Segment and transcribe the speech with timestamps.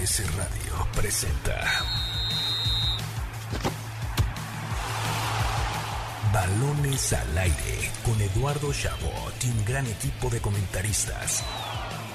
[0.00, 1.60] MBS Radio presenta
[6.32, 11.44] Balones al aire con Eduardo Chabot y un gran equipo de comentaristas.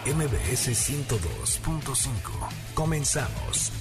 [0.05, 2.49] MBS 102.5.
[2.73, 3.71] Comenzamos.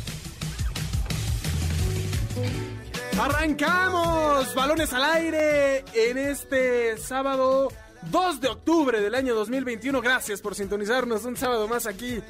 [3.18, 7.72] Arrancamos balones al aire en este sábado
[8.10, 10.02] 2 de octubre del año 2021.
[10.02, 12.20] Gracias por sintonizarnos un sábado más aquí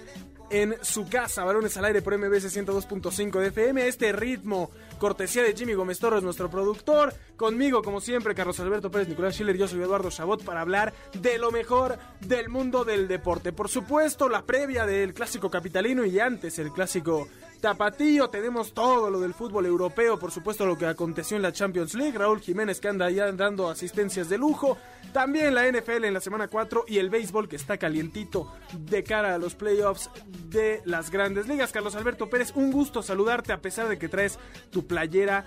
[0.54, 1.42] en su casa.
[1.42, 3.88] Balones al aire por MBS 102.5 de FM.
[3.88, 7.12] Este ritmo, cortesía de Jimmy Gómez Torres, nuestro productor.
[7.36, 11.38] Conmigo, como siempre, Carlos Alberto Pérez, Nicolás Schiller, yo soy Eduardo Chabot para hablar de
[11.38, 13.52] lo mejor del mundo del deporte.
[13.52, 17.26] Por supuesto, la previa del clásico capitalino y antes el clásico
[17.60, 18.28] tapatío.
[18.28, 22.16] Tenemos todo lo del fútbol europeo, por supuesto, lo que aconteció en la Champions League.
[22.16, 24.78] Raúl Jiménez que anda ya dando asistencias de lujo.
[25.12, 29.34] También la NFL en la semana 4 y el béisbol que está calientito de cara
[29.34, 30.10] a los playoffs
[30.48, 31.72] de las grandes ligas.
[31.72, 34.38] Carlos Alberto Pérez, un gusto saludarte a pesar de que traes
[34.70, 35.44] tu playera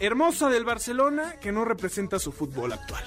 [0.00, 3.04] hermosa del Barcelona que no representa su fútbol actual.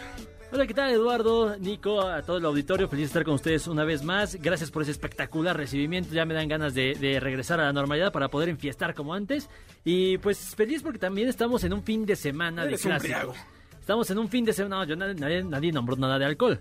[0.52, 2.88] Hola, ¿qué tal Eduardo, Nico, a todo el auditorio?
[2.88, 4.36] Feliz de estar con ustedes una vez más.
[4.36, 6.14] Gracias por ese espectacular recibimiento.
[6.14, 9.50] Ya me dan ganas de, de, regresar a la normalidad para poder enfiestar como antes.
[9.84, 13.14] Y pues feliz porque también estamos en un fin de semana Eres de un clásico.
[13.14, 13.34] briago.
[13.80, 14.78] Estamos en un fin de semana.
[14.78, 16.60] No, yo nadie, nadie, nadie nombró nada de alcohol.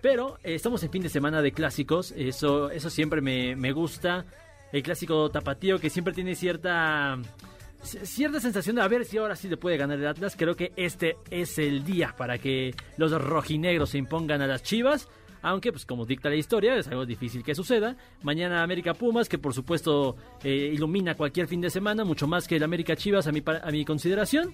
[0.00, 2.12] Pero eh, estamos en fin de semana de clásicos.
[2.16, 4.24] Eso, eso siempre me, me gusta.
[4.72, 7.16] El clásico tapatío que siempre tiene cierta
[7.90, 10.36] cierta sensación de a ver si ahora sí le puede ganar el Atlas.
[10.36, 15.08] Creo que este es el día para que los rojinegros se impongan a las Chivas.
[15.42, 17.96] Aunque, pues como dicta la historia, es algo difícil que suceda.
[18.22, 22.56] Mañana América Pumas, que por supuesto eh, ilumina cualquier fin de semana, mucho más que
[22.56, 24.52] el América Chivas a mi, a mi consideración.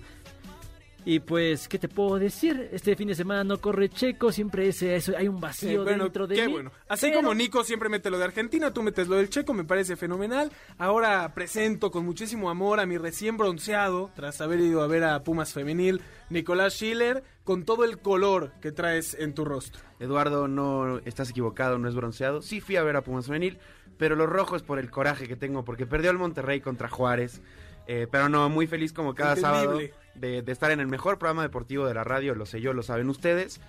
[1.05, 2.69] Y pues, ¿qué te puedo decir?
[2.73, 6.05] Este fin de semana no corre Checo, siempre ese, eso, hay un vacío Sí, bueno,
[6.05, 6.53] dentro de qué mí.
[6.53, 6.71] bueno.
[6.89, 9.65] Así pero- como Nico siempre mete lo de Argentina, tú metes lo del Checo, me
[9.65, 10.53] parece fenomenal.
[10.79, 15.25] Ahora presento con muchísimo amor a mi recién bronceado, tras haber ido a ver a
[15.25, 19.83] Pumas Femenil, Nicolás Schiller, con todo el color que traes en tu rostro.
[19.99, 22.43] Eduardo, no estás equivocado, no es bronceado.
[22.43, 23.59] Sí fui a ver a Pumas Femenil,
[23.99, 27.43] pero lo rojo es por el coraje que tengo, porque perdió el Monterrey contra Juárez.
[27.89, 29.95] Eh, pero no, muy feliz como cada sábado Entendible.
[30.15, 32.83] De, de estar en el mejor programa deportivo de la radio, lo sé yo, lo
[32.83, 33.61] saben ustedes.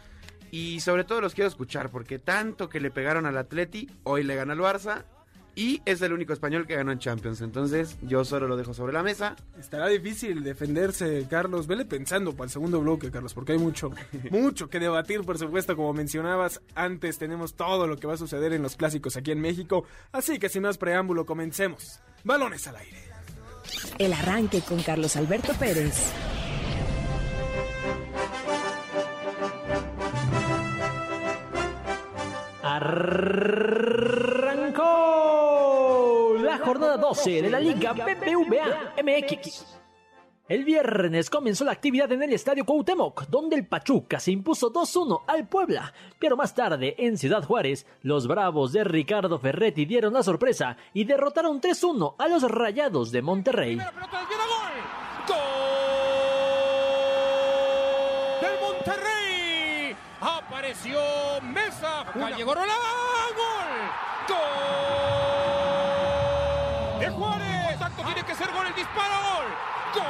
[0.51, 4.35] Y sobre todo los quiero escuchar, porque tanto que le pegaron al Atleti, hoy le
[4.35, 5.03] gana al Barça.
[5.55, 7.41] Y es el único español que ganó en Champions.
[7.41, 9.35] Entonces, yo solo lo dejo sobre la mesa.
[9.59, 11.67] Estará difícil defenderse, Carlos.
[11.67, 13.91] Vele pensando para el segundo bloque, Carlos, porque hay mucho,
[14.31, 18.53] mucho que debatir, por supuesto, como mencionabas antes, tenemos todo lo que va a suceder
[18.53, 19.85] en los clásicos aquí en México.
[20.11, 21.99] Así que sin más preámbulo, comencemos.
[22.23, 23.12] Balones al aire.
[23.97, 26.11] El arranque con Carlos Alberto Pérez.
[32.61, 33.53] Arrancó
[36.41, 39.82] la jornada 12 de la Liga BBVA MX.
[40.49, 45.21] El viernes comenzó la actividad en el Estadio Cuauhtémoc, donde el Pachuca se impuso 2-1
[45.25, 45.93] al Puebla.
[46.19, 51.05] Pero más tarde, en Ciudad Juárez, los Bravos de Ricardo Ferretti dieron la sorpresa y
[51.05, 53.75] derrotaron 3-1 a los Rayados de Monterrey.
[53.77, 53.85] gol.
[58.41, 59.95] Del Monterrey.
[60.19, 60.99] Apareció
[61.41, 62.01] Mesa.
[62.01, 62.53] Acá llegó.
[62.53, 62.67] ¡Gol!
[63.37, 64.37] ¡Gol!
[66.99, 67.77] De Juárez.
[67.77, 69.15] Contacto tiene que ser gol el disparo.
[69.23, 69.72] ¡Gol!
[69.93, 70.03] ¡Gol!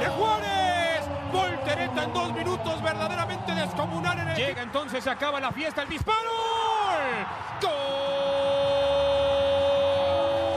[0.00, 1.04] De Juárez.
[1.32, 4.36] Voltereta en dos minutos verdaderamente descomunal en el...
[4.36, 6.30] Llega entonces, se acaba la fiesta, el disparo.
[7.60, 7.70] ¡Gol!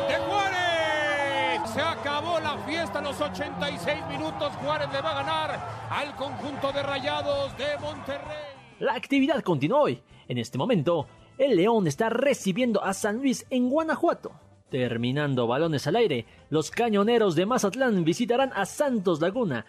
[0.07, 1.69] De Juárez.
[1.73, 4.53] Se acabó la fiesta los 86 minutos.
[4.63, 5.59] Juárez le va a ganar
[5.89, 8.57] al conjunto de Rayados de Monterrey.
[8.79, 10.03] La actividad continúa hoy.
[10.27, 11.07] En este momento,
[11.37, 14.31] el León está recibiendo a San Luis en Guanajuato.
[14.69, 19.65] Terminando balones al aire, los cañoneros de Mazatlán visitarán a Santos Laguna.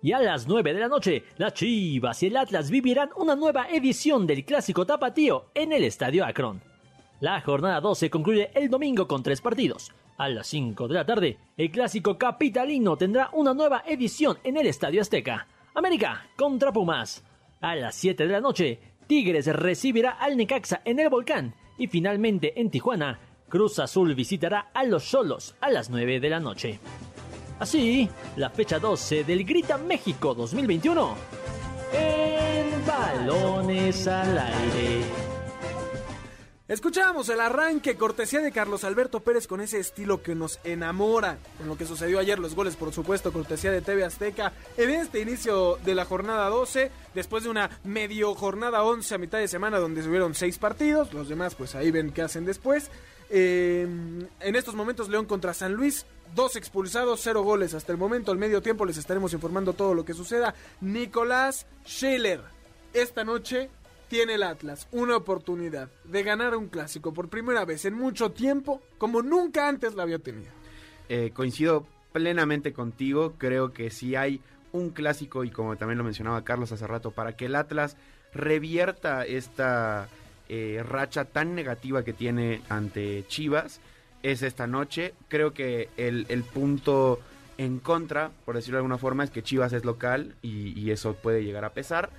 [0.00, 3.68] Y a las 9 de la noche, las Chivas y el Atlas vivirán una nueva
[3.68, 6.62] edición del clásico tapatío en el Estadio Akron.
[7.20, 9.92] La jornada 12 concluye el domingo con tres partidos.
[10.16, 14.66] A las 5 de la tarde, el clásico capitalino tendrá una nueva edición en el
[14.66, 15.46] Estadio Azteca.
[15.74, 17.22] América contra Pumas.
[17.60, 21.54] A las 7 de la noche, Tigres recibirá al Necaxa en el Volcán.
[21.76, 26.40] Y finalmente en Tijuana, Cruz Azul visitará a los Solos a las 9 de la
[26.40, 26.80] noche.
[27.58, 31.16] Así, la fecha 12 del Grita México 2021
[31.92, 35.02] en balones al aire.
[36.68, 41.38] Escuchábamos el arranque, cortesía de Carlos Alberto Pérez con ese estilo que nos enamora.
[41.56, 44.52] Con lo que sucedió ayer, los goles, por supuesto, cortesía de TV Azteca.
[44.76, 49.38] En este inicio de la jornada 12, después de una medio jornada 11 a mitad
[49.38, 52.90] de semana donde subieron seis partidos, los demás pues ahí ven qué hacen después.
[53.30, 53.86] Eh,
[54.40, 58.32] en estos momentos León contra San Luis, dos expulsados, cero goles hasta el momento.
[58.32, 60.54] Al medio tiempo les estaremos informando todo lo que suceda.
[60.80, 62.40] Nicolás Schiller,
[62.92, 63.70] esta noche
[64.08, 68.80] tiene el Atlas una oportunidad de ganar un clásico por primera vez en mucho tiempo,
[68.96, 70.50] como nunca antes la había tenido.
[71.08, 74.40] Eh, coincido plenamente contigo, creo que si hay
[74.72, 77.96] un clásico y como también lo mencionaba Carlos hace rato, para que el Atlas
[78.32, 80.08] revierta esta
[80.48, 83.80] eh, racha tan negativa que tiene ante Chivas,
[84.22, 85.14] es esta noche.
[85.28, 87.20] Creo que el, el punto
[87.58, 91.44] en contra, por decirlo de alguna forma, es que Chivas es local y, eso puede
[91.44, 92.10] llegar a pesar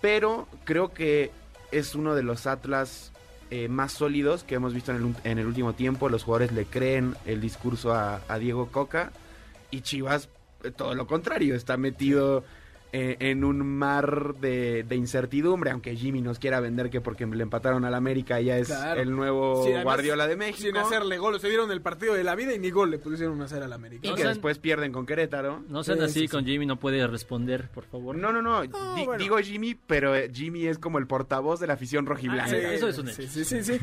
[0.00, 1.30] pero creo que
[1.72, 3.12] es uno de los Atlas
[3.50, 6.08] eh, más sólidos que hemos visto en el, en el, último tiempo.
[6.08, 9.12] Los jugadores le creen el discurso a, a Diego Coca
[9.70, 10.28] y Chivas
[10.64, 12.44] eh, todo lo contrario, está metido
[12.92, 17.42] eh, en un mar de, de, incertidumbre, aunque Jimmy nos quiera vender que porque le
[17.42, 19.00] empataron al América ya es claro.
[19.00, 20.68] el nuevo sí, Guardiola de México.
[20.68, 23.40] Sin hacerle gol, se dieron el partido de la vida y ni gol le pusieron
[23.42, 24.06] hacer al América.
[24.06, 25.62] Y no que sean, después pierden con Querétaro.
[25.68, 28.16] No sean sí, así sí, con Jimmy, no puede responder, por favor.
[28.16, 29.22] No, no, no, no di, bueno.
[29.22, 32.56] digo Jimmy, pero Jimmy es como el portavoz de la afición rojiblanca.
[32.56, 33.22] Ah, eso es un hecho.
[33.22, 33.78] Sí, sí, sí.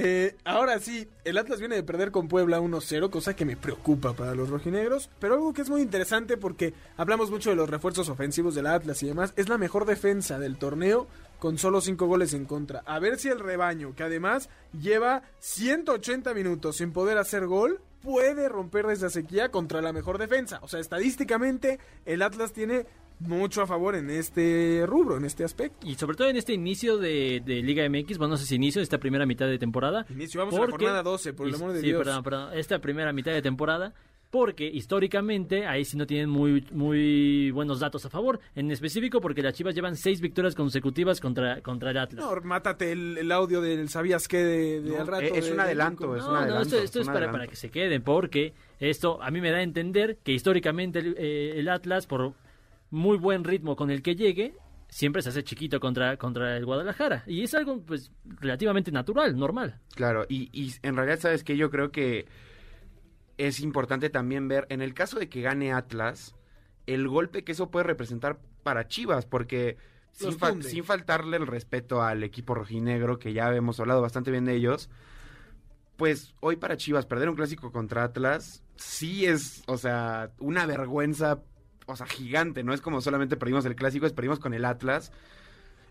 [0.00, 4.12] Eh, ahora sí, el Atlas viene de perder con Puebla 1-0, cosa que me preocupa
[4.12, 8.08] para los rojinegros, pero algo que es muy interesante porque hablamos mucho de los refuerzos
[8.08, 11.08] ofensivos del Atlas y demás es la mejor defensa del torneo
[11.40, 12.84] con solo 5 goles en contra.
[12.86, 18.48] A ver si el rebaño, que además lleva 180 minutos sin poder hacer gol, puede
[18.48, 20.60] romper esa sequía contra la mejor defensa.
[20.62, 22.86] O sea, estadísticamente el Atlas tiene
[23.20, 25.86] mucho a favor en este rubro, en este aspecto.
[25.86, 28.82] Y sobre todo en este inicio de, de Liga MX, bueno, no sé si inicio,
[28.82, 30.06] esta primera mitad de temporada.
[30.10, 31.98] Inicio, vamos porque, a la jornada 12, por el amor de sí, Dios.
[32.02, 33.94] Perdón, perdón, esta primera mitad de temporada
[34.30, 38.40] porque históricamente ahí sí no tienen muy, muy buenos datos a favor.
[38.54, 42.24] En específico porque las Chivas llevan seis victorias consecutivas contra, contra el Atlas.
[42.24, 45.34] No, mátate el, el audio del sabías que de, de no, al rato.
[45.34, 46.18] Es de, un adelanto, de...
[46.18, 46.56] es no, un adelanto.
[46.56, 49.50] No, esto, esto es, es para, para, que se queden, porque esto a mí me
[49.50, 52.34] da a entender que históricamente el, eh, el Atlas, por
[52.90, 54.54] muy buen ritmo con el que llegue,
[54.88, 57.24] siempre se hace chiquito contra, contra el Guadalajara.
[57.26, 59.80] Y es algo, pues, relativamente natural, normal.
[59.94, 62.26] Claro, y, y en realidad, ¿sabes que Yo creo que
[63.36, 66.34] es importante también ver, en el caso de que gane Atlas,
[66.86, 69.76] el golpe que eso puede representar para Chivas, porque
[70.12, 74.44] sin, fa sin, faltarle el respeto al equipo rojinegro, que ya hemos hablado bastante bien
[74.44, 74.90] de ellos,
[75.96, 81.42] pues hoy para Chivas perder un clásico contra Atlas sí es, o sea, una vergüenza,
[81.88, 85.12] o sea, gigante, no es como solamente perdimos el clásico, es perdimos con el Atlas.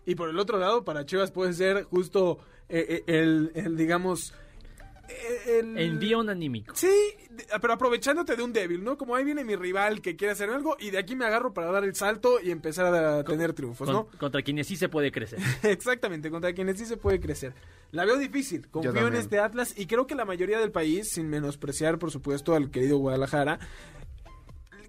[0.06, 4.32] Y por el otro lado, para Chivas puede ser justo eh, el, el, digamos,
[5.46, 5.78] el...
[5.78, 6.74] envío anímico.
[6.76, 6.90] Sí,
[7.60, 8.96] pero aprovechándote de un débil, ¿no?
[8.96, 11.70] Como ahí viene mi rival que quiere hacer algo y de aquí me agarro para
[11.70, 14.06] dar el salto y empezar a tener triunfos, Con, ¿no?
[14.18, 15.38] Contra quienes sí se puede crecer.
[15.62, 17.54] Exactamente, contra quienes sí se puede crecer.
[17.90, 21.28] La veo difícil, confío en este Atlas y creo que la mayoría del país, sin
[21.28, 23.58] menospreciar por supuesto al querido Guadalajara,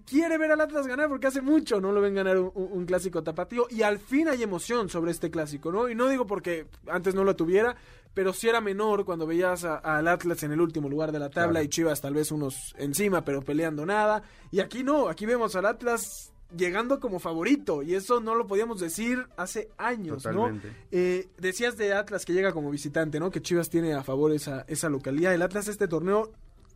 [0.10, 3.22] quiere ver al Atlas ganar porque hace mucho no lo ven ganar un, un, clásico
[3.22, 5.90] tapatío y al fin hay emoción sobre este clásico, ¿no?
[5.90, 7.76] Y no digo porque antes no lo tuviera,
[8.14, 11.52] pero sí era menor cuando veías al Atlas en el último lugar de la tabla
[11.60, 11.66] claro.
[11.66, 14.24] y Chivas tal vez unos encima, pero peleando nada.
[14.52, 18.80] Y aquí no, aquí vemos al Atlas llegando como favorito y eso no lo podíamos
[18.80, 20.68] decir hace años, Totalmente.
[20.68, 20.74] ¿no?
[20.92, 23.30] Eh, decías de Atlas que llega como visitante, ¿no?
[23.30, 25.34] Que Chivas tiene a favor esa, esa localidad.
[25.34, 26.32] El Atlas este torneo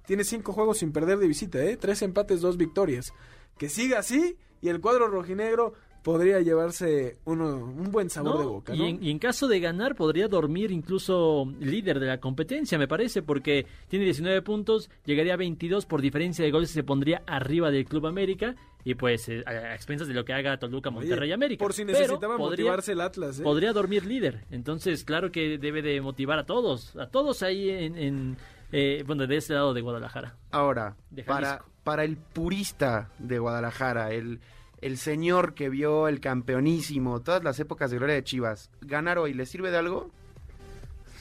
[0.06, 1.78] tiene cinco juegos sin perder de visita, ¿eh?
[1.78, 3.14] Tres empates, dos victorias.
[3.58, 8.46] Que siga así y el cuadro rojinegro podría llevarse uno, un buen sabor no, de
[8.46, 8.76] boca.
[8.76, 8.86] Y, ¿no?
[8.86, 13.24] en, y, en, caso de ganar, podría dormir incluso líder de la competencia, me parece,
[13.24, 17.72] porque tiene 19 puntos, llegaría a 22 por diferencia de goles y se pondría arriba
[17.72, 18.56] del Club América.
[18.86, 21.64] Y pues eh, a expensas de lo que haga Toluca, Monterrey Oye, América.
[21.64, 23.40] Por si necesitaba podría, motivarse el Atlas.
[23.40, 23.44] ¿eh?
[23.44, 24.44] Podría dormir líder.
[24.52, 28.38] Entonces, claro que debe de motivar a todos, a todos ahí en, en
[28.74, 30.36] eh, bueno, de este lado de Guadalajara.
[30.52, 34.42] Ahora, para, para el purista de Guadalajara, el
[34.84, 39.34] el señor que vio el campeonísimo, todas las épocas de gloria de Chivas, ¿ganar hoy
[39.34, 40.12] le sirve de algo?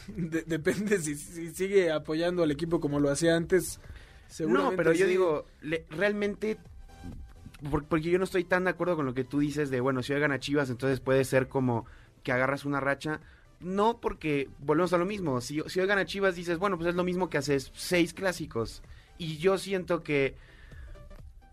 [0.09, 3.81] De depende si, si, sigue apoyando al equipo como lo hacía antes.
[4.41, 6.59] No, pero yo digo, le, realmente,
[7.71, 10.03] por, porque yo no estoy tan de acuerdo con lo que tú dices de, bueno,
[10.03, 11.87] si hoy gana Chivas, entonces puede ser como
[12.25, 13.21] que agarras una racha.
[13.63, 15.41] No, porque volvemos a lo mismo.
[15.41, 18.83] Si, si hoy gana Chivas, dices, bueno, pues es lo mismo que haces seis clásicos.
[19.19, 20.35] Y yo siento que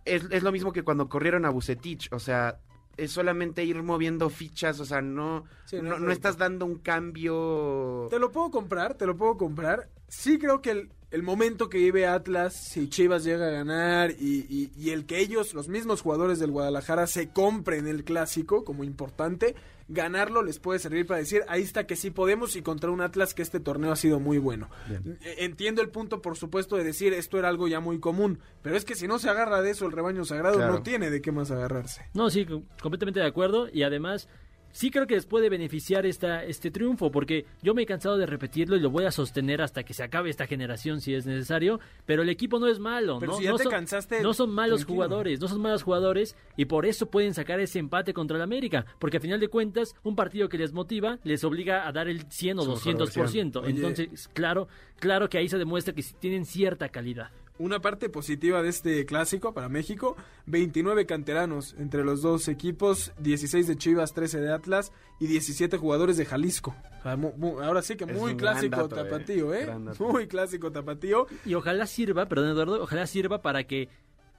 [0.06, 2.60] es, es, lo mismo que cuando corrieron a Bucetich, o sea,
[2.98, 6.80] es solamente ir moviendo fichas, o sea, no, Sí, no no, no estás dando un
[6.80, 8.08] cambio.
[8.10, 9.90] Te lo puedo comprar, te lo puedo comprar.
[10.08, 14.46] Sí creo que el, el momento que vive Atlas, si Chivas llega a ganar y,
[14.50, 18.84] y- y el que ellos, los mismos jugadores del Guadalajara, se compren el clásico como
[18.84, 19.56] importante,
[19.90, 23.34] ganarlo les puede servir para decir, ahí está que sí podemos y contra un Atlas
[23.34, 24.70] que este torneo ha sido muy bueno.
[24.90, 28.78] Eh, Entiendo el punto, por supuesto, de decir esto era algo ya muy común, pero
[28.78, 30.74] es que si no se agarra de eso el rebaño sagrado, Claro.
[30.74, 32.06] no tiene de qué más agarrarse.
[32.14, 33.68] No, sí, com- completamente de acuerdo.
[33.74, 34.30] Y además,
[34.72, 38.26] sí creo que les puede beneficiar esta, este triunfo, porque yo me he cansado de
[38.26, 41.80] repetirlo y lo voy a sostener hasta que se acabe esta generación si es necesario.
[42.06, 43.38] Pero el equipo no es malo, Pero ¿no?
[43.38, 44.96] si ya no te son, cansaste, no son malos tranquilo.
[44.96, 48.86] jugadores, no son malos jugadores y por eso pueden sacar ese empate contra el América.
[49.00, 52.24] Porque a final de cuentas, un partido que les motiva les obliga a dar el
[52.32, 53.62] 100 o Su mejor 200%.
[53.62, 53.70] Oye.
[53.72, 57.30] Entonces, claro, claro que ahí se demuestra que tienen cierta calidad.
[57.60, 63.68] Una parte positiva de este clásico para México, 29 canteranos entre los dos equipos, 16
[63.68, 66.74] de Chivas, 13 de Atlas y 17 jugadores de Jalisco.
[67.00, 67.18] O sea,
[67.66, 69.04] ahora sí que muy clásico dato, eh.
[69.04, 69.68] tapatío, ¿eh?
[70.00, 71.28] Muy clásico tapatío.
[71.46, 73.90] Y ojalá sirva, perdón Eduardo, ojalá sirva para que,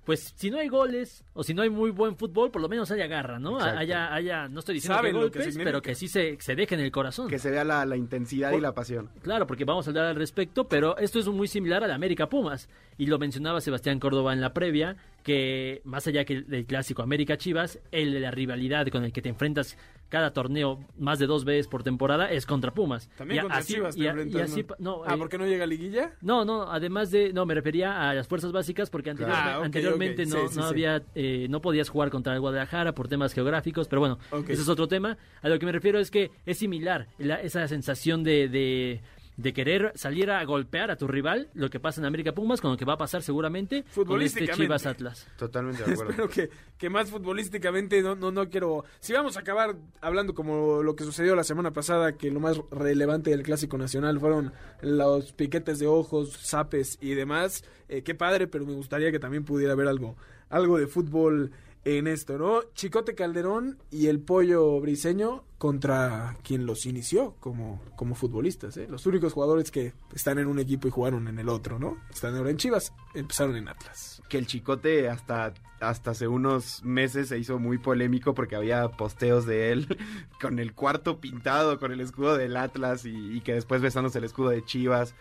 [0.05, 2.91] pues, si no hay goles o si no hay muy buen fútbol, por lo menos
[2.91, 3.59] haya garra, ¿no?
[3.59, 3.79] Exacto.
[3.79, 6.81] Haya, haya, no estoy diciendo Saben que golpes, pero que sí se, se deje en
[6.81, 7.29] el corazón.
[7.29, 9.11] Que se vea la, la intensidad y la pasión.
[9.23, 12.69] Claro, porque vamos a hablar al respecto, pero esto es muy similar al América Pumas.
[12.99, 17.37] Y lo mencionaba Sebastián Córdoba en la previa, que más allá que del clásico América
[17.37, 19.77] Chivas, el de la rivalidad con el que te enfrentas
[20.09, 23.09] cada torneo más de dos veces por temporada es contra Pumas.
[23.17, 24.67] También Y contra así- Chivas te y enfrentas, y así ¿no?
[24.67, 26.13] pa- no, Ah, eh, ¿por qué no llega a liguilla?
[26.21, 30.49] no, no, además de, no, me refería a las fuerzas básicas porque Ah, anteriormente no,
[30.49, 30.69] sí, sí, no sí.
[30.69, 34.51] había, eh, no podías jugar contra el Guadalajara por temas geográficos, pero bueno, Ok.
[34.51, 35.17] ese es otro tema.
[35.43, 39.01] A lo que me refiero es que es similar la- esa sensación de, de,
[39.41, 42.71] de querer salir a golpear a tu rival, lo que pasa en América Pumas, con
[42.71, 44.49] lo que va a pasar seguramente con este.
[44.49, 45.27] Chivas Atlas.
[45.37, 46.11] Totalmente de acuerdo.
[46.11, 48.85] Espero que, que más futbolísticamente no, no, no quiero...
[49.01, 52.61] Si vamos a acabar hablando como lo que sucedió la semana pasada, que lo más
[52.71, 58.47] relevante del Clásico Nacional fueron los piquetes de ojos, zapes y demás, eh, qué padre,
[58.47, 60.17] pero me gustaría que también pudiera haber algo,
[60.49, 61.53] algo de fútbol
[61.85, 62.63] en esto, ¿no?
[62.75, 68.87] Chicote Calderón y el Pollo Briseño contra quien los inició como, como futbolistas, ¿eh?
[68.89, 71.97] Los únicos jugadores que están en un equipo y jugaron en el otro, ¿no?
[72.11, 74.23] Están ahora en Chivas, empezaron en Atlas.
[74.29, 79.47] que el chicote hasta, hasta hace unos meses se hizo muy polémico porque había posteos
[79.47, 79.99] de él
[80.41, 84.51] con el cuarto pintado, con el escudo del Atlas y, que después besándose el escudo
[84.51, 85.15] de Chivas.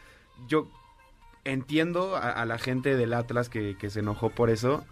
[0.47, 0.67] Yo
[1.45, 4.85] entiendo a, la gente del Atlas que se enojó por eso,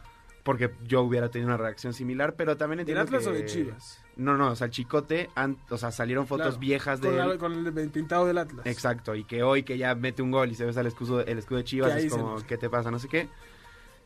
[0.48, 3.46] porque yo hubiera tenido una reacción similar, pero también ¿Del entiendo Atlas que- o de
[3.46, 4.01] Chivas?
[4.16, 7.20] No, no, o sea, el chicote, an- o sea, salieron fotos Claro, viejas de con,
[7.20, 7.27] él.
[7.27, 8.66] la- con el pintado del Atlas.
[8.66, 11.38] Exacto, y que hoy que ya mete un gol y se besa el escudo, el
[11.38, 12.38] escudo de Chivas, es como.
[12.48, 12.89] ¿qué te pasa?
[12.92, 13.27] No sé qué.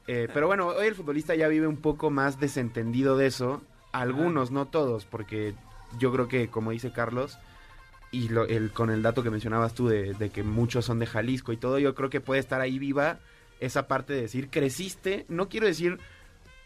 [0.08, 3.62] Eh, pero bueno, hoy el futbolista ya vive un poco más desentendido de eso.
[3.92, 5.54] Algunos, no todos, porque
[6.00, 7.38] yo creo que, como dice Carlos,
[8.10, 11.06] y lo- el, con el dato que mencionabas tú de, de que muchos son de
[11.06, 13.20] Jalisco y todo, yo creo que puede estar ahí viva
[13.60, 16.00] esa parte de decir, creciste, no quiero decir,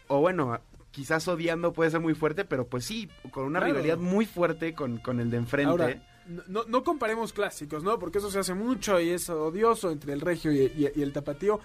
[0.08, 0.58] o bueno,
[0.90, 3.74] quizás odiando puede ser muy fuerte, pero pues sí, con una Claro.
[3.74, 5.70] rivalidad muy fuerte con, con el de enfrente.
[5.70, 6.02] Ahora,
[6.48, 7.98] no, no comparemos clásicos, ¿no?
[7.98, 11.12] Porque eso se hace mucho y es odioso entre el regio y, y- y el
[11.12, 11.60] tapatío.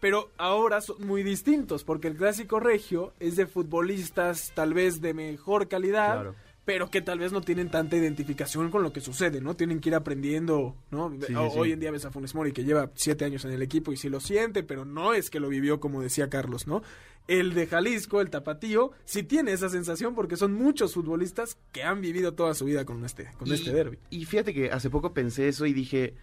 [0.00, 5.14] Pero ahora son muy distintos, porque el clásico regio es de futbolistas tal vez de
[5.14, 6.34] mejor calidad, Claro.
[6.64, 9.54] pero que tal vez no tienen tanta identificación con lo que sucede, ¿no?
[9.56, 11.10] Tienen que ir aprendiendo, ¿no?
[11.10, 11.58] Sí, sí, O- sí.
[11.58, 13.96] Hoy en día ves a Funes Mori que lleva siete años en el equipo y
[13.96, 16.82] sí lo siente, pero no es que lo vivió como decía Carlos, ¿no?
[17.28, 22.00] El de Jalisco, el tapatío, sí tiene esa sensación porque son muchos futbolistas que han
[22.00, 23.98] vivido toda su vida con este, con Y- este derby.
[24.10, 26.14] Y fíjate que hace poco pensé eso y dije,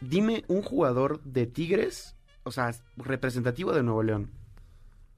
[0.00, 4.30] dime un jugador de Tigres, o sea, representativo de Nuevo León.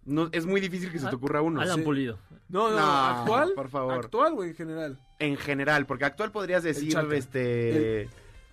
[0.04, 1.60] No, es muy difícil que se te ocurra uno.
[1.60, 1.82] Alan sí.
[1.82, 2.18] Pulido.
[2.48, 3.52] No, no, No, actual.
[3.54, 3.94] por favor.
[3.94, 4.98] Actual o en general.
[5.20, 8.08] En general, porque actual podrías decir, este...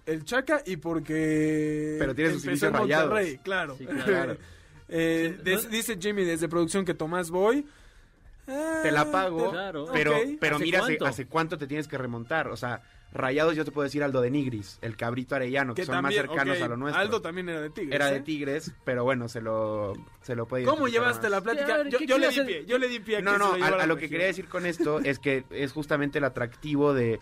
[0.06, 1.98] El Chaca y porque.
[2.00, 3.10] Pero tiene en inicios rayados.
[3.10, 3.76] Monterrey, claro.
[3.78, 4.38] Sí, claro.
[4.90, 7.66] Eh, Sí, des- no- dice Jimmy desde producción que Tomás Boy.
[8.50, 9.88] Ah, Te la pago, Claro.
[9.92, 11.06] pero, pero ¿Hace mira hace, cuánto?
[11.06, 12.48] hace cuánto te tienes que remontar.
[12.48, 15.86] O sea, Rayados yo te puedo decir Aldo de Nigris, el cabrito arellano, que, Que
[15.86, 17.02] son también, más cercanos a lo nuestro.
[17.02, 17.96] Aldo también era de Tigres.
[17.96, 18.22] Era de ¿eh?
[18.22, 21.32] Tigres, pero bueno, se lo, se lo puede ¿Cómo llevaste más.
[21.32, 21.78] la plática?
[21.78, 23.54] Ver, yo ¿qué yo le di pie, yo le di pie a No, que no,
[23.54, 26.26] se lo a, a lo que quería decir con esto es que es justamente el
[26.26, 27.20] atractivo de...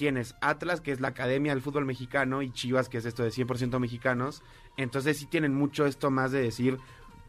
[0.00, 3.28] Tienes Atlas, que es la academia del fútbol mexicano, y Chivas, que es esto de
[3.28, 4.42] 100% mexicanos.
[4.78, 6.78] Entonces sí tienen mucho esto más de decir,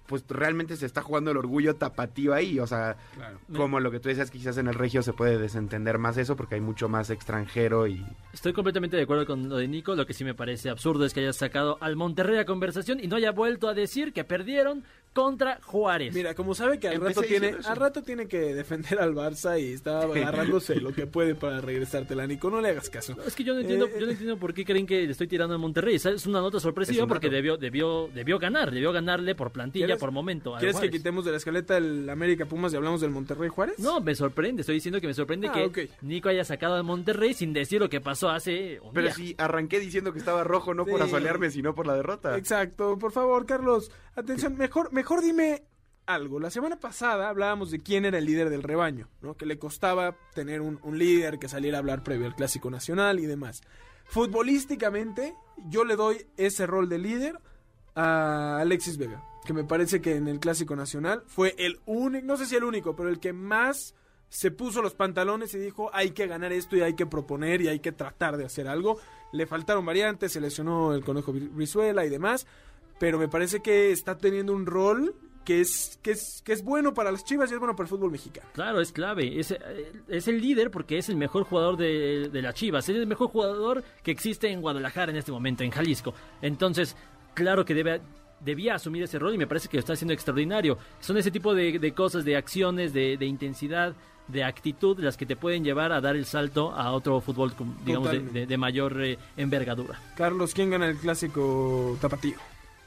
[0.07, 2.59] pues realmente se está jugando el orgullo tapatío ahí.
[2.61, 3.39] O sea, Claro.
[3.53, 6.55] como lo que tú decías, quizás en el regio se puede desentender más eso, porque
[6.55, 8.05] hay mucho más extranjero y...
[8.31, 9.93] Estoy completamente de acuerdo con lo de Nico.
[9.95, 13.07] Lo que sí me parece absurdo es que haya sacado al Monterrey a conversación y
[13.07, 16.13] no haya vuelto a decir que perdieron contra Juárez.
[16.13, 19.59] Mira, como sabe que al Empecé rato tiene, al rato tiene que defender al Barça
[19.61, 22.49] y está agarrándose lo que puede para regresártela, Nico.
[22.49, 23.15] No le hagas caso.
[23.15, 25.11] No, Es que yo no entiendo, Eh, yo no entiendo por qué creen que le
[25.11, 25.95] estoy tirando a Monterrey.
[25.95, 29.99] Es una nota sorpresiva un porque debió, debió, debió ganar, debió ganarle por plantilla, ¿Quieres-
[29.99, 30.55] por momento.
[30.59, 33.79] ¿Quieres que quitemos de la escaleta el América Pumas y hablamos del Monterrey Juárez?
[33.79, 35.89] No, me sorprende, estoy diciendo que me sorprende Ah, que.
[36.01, 39.15] Nico haya sacado a Monterrey sin decir lo que pasó hace un Pero día.
[39.15, 42.37] si arranqué diciendo que estaba rojo, no por asolearme, sino por la derrota.
[42.37, 45.63] Exacto, por favor, Carlos, atención, mejor, mejor dime
[46.05, 46.39] algo.
[46.39, 49.35] La semana pasada hablábamos de quién era el líder del rebaño, ¿no?
[49.35, 53.19] Que le costaba tener un, un líder que saliera a hablar previo al Clásico Nacional
[53.19, 53.61] y demás.
[54.05, 55.33] Futbolísticamente,
[55.69, 57.39] yo le doy ese rol de líder
[57.95, 62.37] a Alexis Vega, que me parece que en el Clásico Nacional fue el único, no
[62.37, 63.95] sé si el único, pero el que más
[64.29, 67.69] se puso los pantalones y dijo hay que ganar esto y hay que proponer y
[67.69, 68.99] hay que tratar de hacer algo.
[69.33, 70.39] Le faltaron variantes, se
[70.93, 72.45] el conejo Bri- Brizuela y demás,
[73.01, 76.93] pero me parece que está teniendo un rol que es, que es, que es bueno
[76.93, 78.47] para las chivas y es bueno para el fútbol mexicano.
[78.53, 79.39] Claro, es clave.
[79.39, 79.57] Es, eh,
[80.07, 82.87] es el líder porque es el mejor jugador de, de las Chivas.
[82.87, 86.13] Es el mejor jugador que existe en Guadalajara en este momento, en Jalisco.
[86.43, 86.95] Entonces,
[87.33, 88.01] claro que debe,
[88.39, 90.77] debía asumir ese rol y me parece que lo está haciendo extraordinario.
[90.99, 93.95] Son ese tipo de, de cosas, de acciones, de, de intensidad,
[94.27, 97.51] de actitud, las que te pueden llevar a dar el salto a otro fútbol,
[97.83, 99.99] digamos, de- de mayor eh, envergadura.
[100.15, 102.35] Carlos, ¿quién gana el clásico tapatío?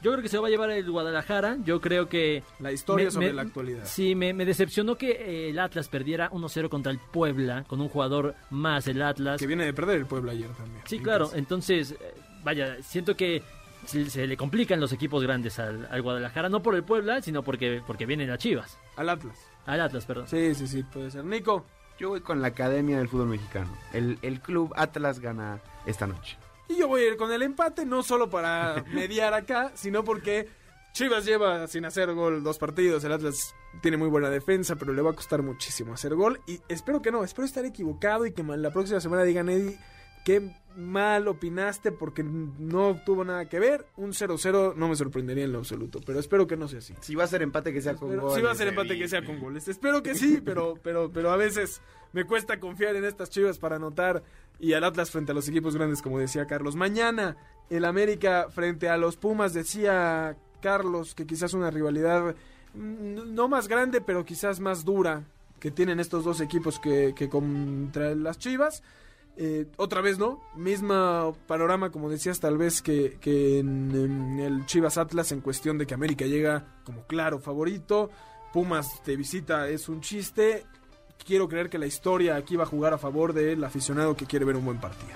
[0.01, 1.57] Yo creo que se va a llevar el Guadalajara.
[1.63, 3.85] Yo creo que La historia Me- sobre me- la actualidad.
[3.85, 7.89] Sí, me, me decepcionó que eh, el Atlas perdiera 1-0 contra el Puebla, con un
[7.89, 9.39] jugador más el Atlas.
[9.39, 10.81] Que viene de perder el pueblo ayer también.
[10.85, 11.31] Sí, claro.
[11.33, 13.41] Entonces, eh, vaya, siento que
[13.85, 17.41] se, se le complican los equipos grandes al, al Guadalajara, no por el Puebla, sino
[17.43, 18.77] porque, porque vienen las Chivas.
[18.97, 19.37] Al Atlas.
[19.65, 20.27] Al Atlas, perdón.
[20.27, 21.25] Sí, sí, sí, puede ser.
[21.25, 21.65] Nico.
[21.97, 23.71] Yo voy con la Academia del Fútbol Mexicano.
[23.93, 26.37] El, el club Atlas gana esta noche.
[26.67, 30.47] Y yo voy a ir con el empate, no solo para mediar acá, sino porque
[30.93, 33.03] Chivas lleva sin hacer gol dos partidos.
[33.03, 36.39] El Atlas tiene muy buena defensa, pero le va a costar muchísimo hacer gol.
[36.47, 39.77] Y espero que no, espero estar equivocado y que la próxima semana digan, Eddie,
[40.25, 43.85] qué mal opinaste porque no tuvo nada que ver.
[43.95, 46.93] Un 0-0 no me sorprendería en lo absoluto, pero espero que no sea así.
[46.99, 48.35] Si va a ser empate, que sea con goles.
[48.35, 49.69] sí va a ser empate que sea con goles.
[49.69, 51.79] Espero que sí, pero, pero, pero a veces
[52.11, 54.23] me cuesta confiar en estas chivas para anotar
[54.59, 56.75] y al Atlas frente a los equipos grandes, como decía Carlos.
[56.75, 57.37] Mañana
[57.69, 62.35] el América frente a los Pumas, decía Carlos que quizás una rivalidad
[62.73, 65.23] mm, no más grande, pero quizás más dura
[65.59, 68.83] que tienen estos dos equipos que, que contra las Chivas.
[69.37, 74.97] Eh, otra vez no, mismo panorama como decías tal vez que, que en, el Chivas
[74.97, 78.09] Atlas en cuestión de que América llega como claro favorito,
[78.53, 80.65] Pumas de visita es un chiste,
[81.25, 84.45] quiero creer que la historia aquí va a jugar a favor del aficionado que quiere
[84.45, 85.13] ver un buen partido.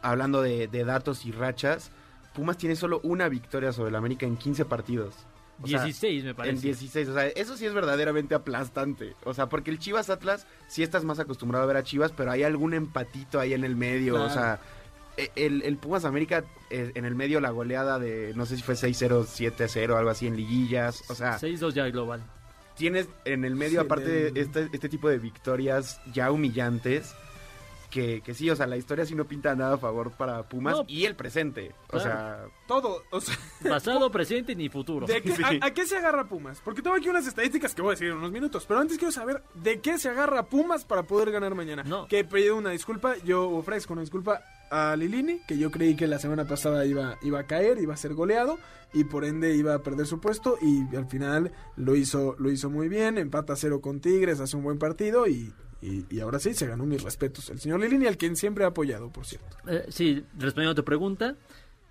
[0.00, 1.90] Hablando de, de datos y rachas,
[2.32, 5.14] Pumas tiene solo una victoria sobre el América en 15 partidos.
[5.62, 6.56] O sea, 16, me parece.
[6.56, 9.14] En 16, o sea, eso sí es verdaderamente aplastante.
[9.24, 12.30] O sea, porque el Chivas Atlas, sí estás más acostumbrado a ver a Chivas, pero
[12.32, 14.14] hay algún empatito ahí en el medio.
[14.14, 14.28] Claro.
[14.28, 14.60] O sea,
[15.16, 18.62] e- el, el Pumas América, eh, en el medio la goleada de, no sé si
[18.62, 21.04] fue 6-0, 7-0, algo así en liguillas.
[21.08, 22.20] O sea, 6-2 ya global.
[22.76, 27.14] tienes en el medio, Sí, aparte, de- este, este tipo de victorias ya humillantes.
[27.94, 30.74] Que, que sí, o sea, la historia sí no pinta nada a favor para Pumas
[30.78, 30.84] No.
[30.88, 31.72] y el presente.
[31.92, 33.36] O sea, Todo, o sea,
[33.68, 35.06] Pasado, presente ni futuro.
[35.06, 35.42] ¿de qué- Sí.
[35.44, 36.60] a, a qué se agarra Pumas?
[36.64, 39.12] Porque tengo aquí unas estadísticas que voy a decir en unos minutos, pero antes quiero
[39.12, 41.84] saber de qué se agarra Pumas para poder ganar mañana.
[41.84, 42.08] No.
[42.08, 44.40] Que he pedido una disculpa, yo ofrezco una disculpa
[44.72, 47.96] a Lilini, que yo creí que la semana pasada iba, iba a caer, iba a
[47.96, 48.58] ser goleado
[48.92, 52.70] y por ende iba a perder su puesto y al final lo hizo, lo hizo
[52.70, 55.52] muy bien, empata cero con Tigres, hace un buen partido y,
[55.84, 57.50] y, y ahora sí se ganó mis respetos.
[57.50, 59.56] El señor Lilini, al quien siempre ha apoyado, por cierto.
[59.66, 61.36] Eh, sí, respondiendo a tu pregunta,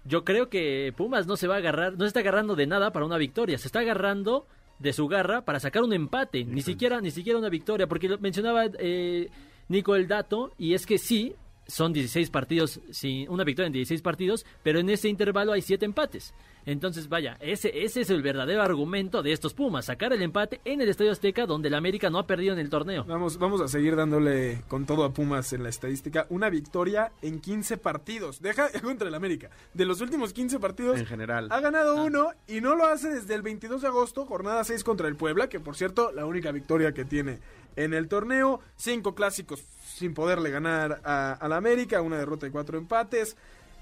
[0.04, 2.92] yo creo que Pumas no se va a agarrar, no se está agarrando de nada
[2.92, 4.48] para una victoria, se está agarrando
[4.80, 8.18] de su garra para sacar un empate, ni siquiera, ni siquiera una victoria, porque lo
[8.18, 9.30] mencionaba eh,
[9.70, 11.36] Nico el dato, y es que sí,
[11.68, 15.86] son 16 partidos, sin una victoria en 16 partidos, pero en ese intervalo hay 7
[15.86, 16.34] empates.
[16.66, 20.80] Entonces, vaya, ese, ese es el verdadero argumento de estos Pumas, sacar el empate en
[20.82, 23.04] el Estadio Azteca, donde el América no ha perdido en el torneo.
[23.04, 26.26] Vamos, vamos a seguir dándole con todo a Pumas en la estadística.
[26.30, 28.42] Una victoria en 15 partidos.
[28.42, 29.50] Deja contra el América.
[29.74, 31.50] De los últimos 15 partidos, en general.
[31.52, 35.08] ha ganado uno y no lo hace desde el 22 de agosto, jornada 6 contra
[35.10, 37.40] el Puebla, que por cierto, la única victoria que tiene
[37.76, 38.62] en el torneo.
[38.76, 43.36] Cinco clásicos sin poderle ganar a, a la América, una derrota y cuatro empates.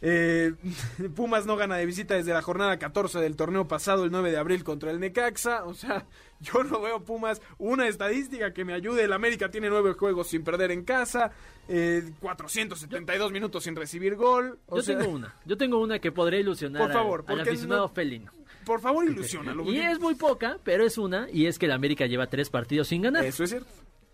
[0.03, 0.53] Eh,
[1.15, 4.37] Pumas no gana de visita desde la jornada 14 del torneo pasado, el 9 de
[4.37, 5.63] abril contra el Necaxa.
[5.65, 6.05] O sea,
[6.39, 9.03] yo no veo Pumas una estadística que me ayude.
[9.03, 11.31] El América tiene nueve juegos sin perder en casa,
[11.67, 14.57] eh, 472 minutos sin recibir gol.
[14.65, 17.35] O Yo sea, tengo una, yo tengo una que podría ilusionar Por favor, al- al,
[17.37, 18.31] porque aficionado no- felino.
[18.65, 19.63] por favor, ilusionalo.
[19.71, 22.87] Y es muy poca, pero es una, y es que el América lleva tres partidos
[22.87, 23.23] sin ganar.
[23.23, 23.69] Eso es cierto.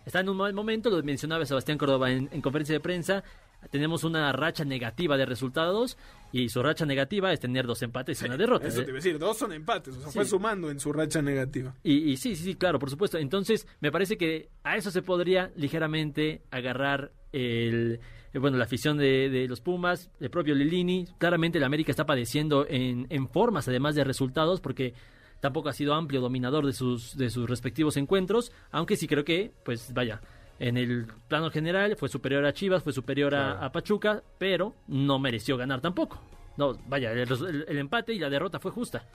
[0.07, 3.25] Está en un mal momento, lo mencionaba Sebastián Córdoba en, en conferencia de prensa.
[3.69, 5.97] Tenemos una racha negativa de resultados
[6.31, 8.67] y su racha negativa es tener dos empates y una derrota.
[8.67, 11.21] Eso te iba a decir, dos son empates, o sea, fue sumando en su racha
[11.21, 11.75] negativa.
[11.83, 13.17] Y, y sí, sí, sí, claro, por supuesto.
[13.17, 17.99] Entonces, me parece que a eso se podría ligeramente agarrar el,
[18.31, 21.05] eh, bueno, la afición de, de los Pumas, el propio Lilini.
[21.17, 24.93] Claramente el América está padeciendo en, en formas, además de resultados, porque
[25.39, 29.51] tampoco ha sido amplio dominador de sus, de sus respectivos encuentros, aunque sí creo que,
[29.63, 30.21] pues vaya,
[30.59, 35.57] en el plano general fue superior a Chivas, fue superior a- Pachuca, pero no mereció
[35.57, 36.19] ganar tampoco.
[36.57, 39.05] No, vaya, el, el- el empate y la derrota fue justa.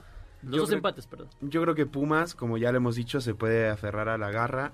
[0.43, 1.27] Los Yo dos creo- empates, perdón.
[1.41, 4.71] Yo creo que Pumas, como ya lo hemos dicho, se puede aferrar a la garra,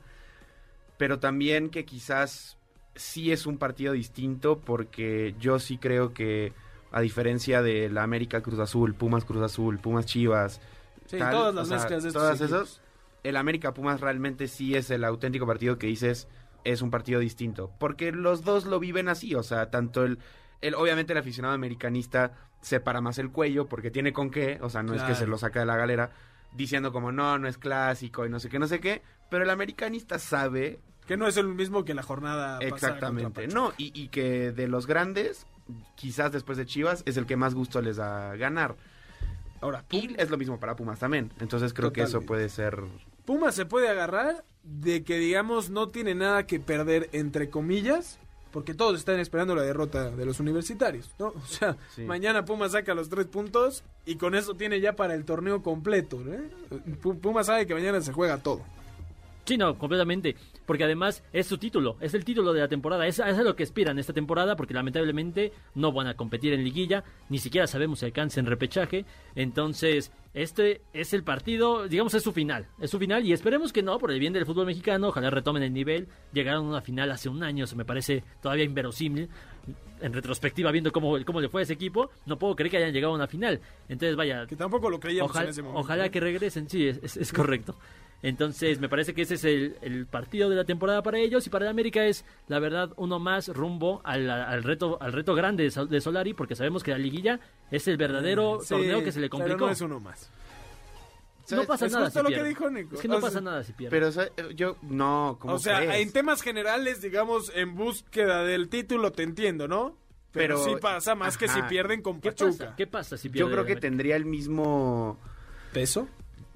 [0.98, 2.58] pero también que quizás
[2.96, 6.54] sí es un partido distinto porque yo sí creo que
[6.92, 10.60] a diferencia de la América Cruz Azul, Pumas Cruz Azul, Pumas Chivas,
[11.10, 12.62] Sí, tal, todas las sea, mezclas de estos todas equipos.
[12.62, 12.82] esos,
[13.24, 16.28] el América Pumas realmente sí es el auténtico partido que dices
[16.64, 20.20] es un partido distinto, porque los dos lo viven así, o sea, tanto el,
[20.62, 24.70] el obviamente el aficionado americanista se para más el cuello porque tiene con qué, o
[24.70, 26.12] sea, no es que se lo saca de la galera
[26.54, 29.50] diciendo como no, no es clásico y no sé qué, no sé qué, pero el
[29.50, 34.52] americanista sabe Que no es el mismo que la jornada exactamente, no, y, y que
[34.52, 35.48] de los grandes,
[35.96, 38.76] quizás después de Chivas, es el que más gusto les da ganar.
[39.62, 42.82] Ahora, Y es lo mismo para Pumas también, entonces creo que eso puede ser
[43.26, 48.18] Pumas se puede agarrar de que, digamos, no tiene nada que perder, entre comillas,
[48.52, 51.28] porque todos están esperando la derrota de los universitarios, ¿no?
[51.28, 52.02] O sea, Sí.
[52.04, 56.20] mañana Pumas saca los tres puntos y con eso tiene ya para el torneo completo,
[56.28, 56.50] ¿eh?
[57.04, 58.62] Pu- Pumas sabe que mañana se juega todo.
[59.50, 60.36] Sí, no, completamente.
[60.68, 63.08] Porque además es su título, es el título de la temporada.
[63.08, 66.64] Es, es a lo que aspiran esta temporada, porque lamentablemente no van a competir en
[66.64, 69.06] liguilla, ni siquiera sabemos si alcancen repechaje.
[69.34, 72.68] Entonces, este es el partido, digamos, es su final.
[72.80, 75.64] Es su final y esperemos que no, por el bien del fútbol mexicano, ojalá retomen
[75.64, 76.10] el nivel.
[76.32, 79.30] Llegaron a una final hace un año, eso me parece todavía inverosímil.
[80.02, 82.94] En retrospectiva, viendo cómo, cómo le fue a ese equipo, no puedo creer que hayan
[82.94, 83.60] llegado a una final.
[83.90, 85.82] Entonces, vaya, Que tampoco lo creíamos Ojalá, en ese momento.
[85.82, 86.12] ojalá ¿eh?
[86.12, 87.76] que regresen, sí, es, es- es correcto.
[88.22, 91.50] Entonces, me parece que ese es el, el partido de la temporada para ellos y
[91.50, 95.64] para el América es, la verdad, uno más rumbo al, al reto al reto grande
[95.64, 97.40] de, Sol- de Solari, porque sabemos que la liguilla
[97.72, 99.66] es el verdadero Sí, torneo que se le pero complicó.
[99.68, 100.30] no es uno más.
[101.56, 102.96] No pasa Es nada justo si lo que dijo Nico.
[102.96, 103.92] Es que no O sea, pasa nada si pierde.
[103.92, 106.02] Pero o sea, yo no, ¿cómo O sea, crees?
[106.08, 109.98] en temas generales, digamos, en búsqueda del título, te entiendo, ¿no?
[110.32, 112.52] Pero, Pero- sí pasa más que si pierden con ¿Qué Pachuca.
[112.52, 112.76] pasa?
[112.76, 113.50] ¿Qué pasa si pierde?
[113.50, 115.18] yo creo que tendría el mismo
[115.74, 116.08] ¿Peso?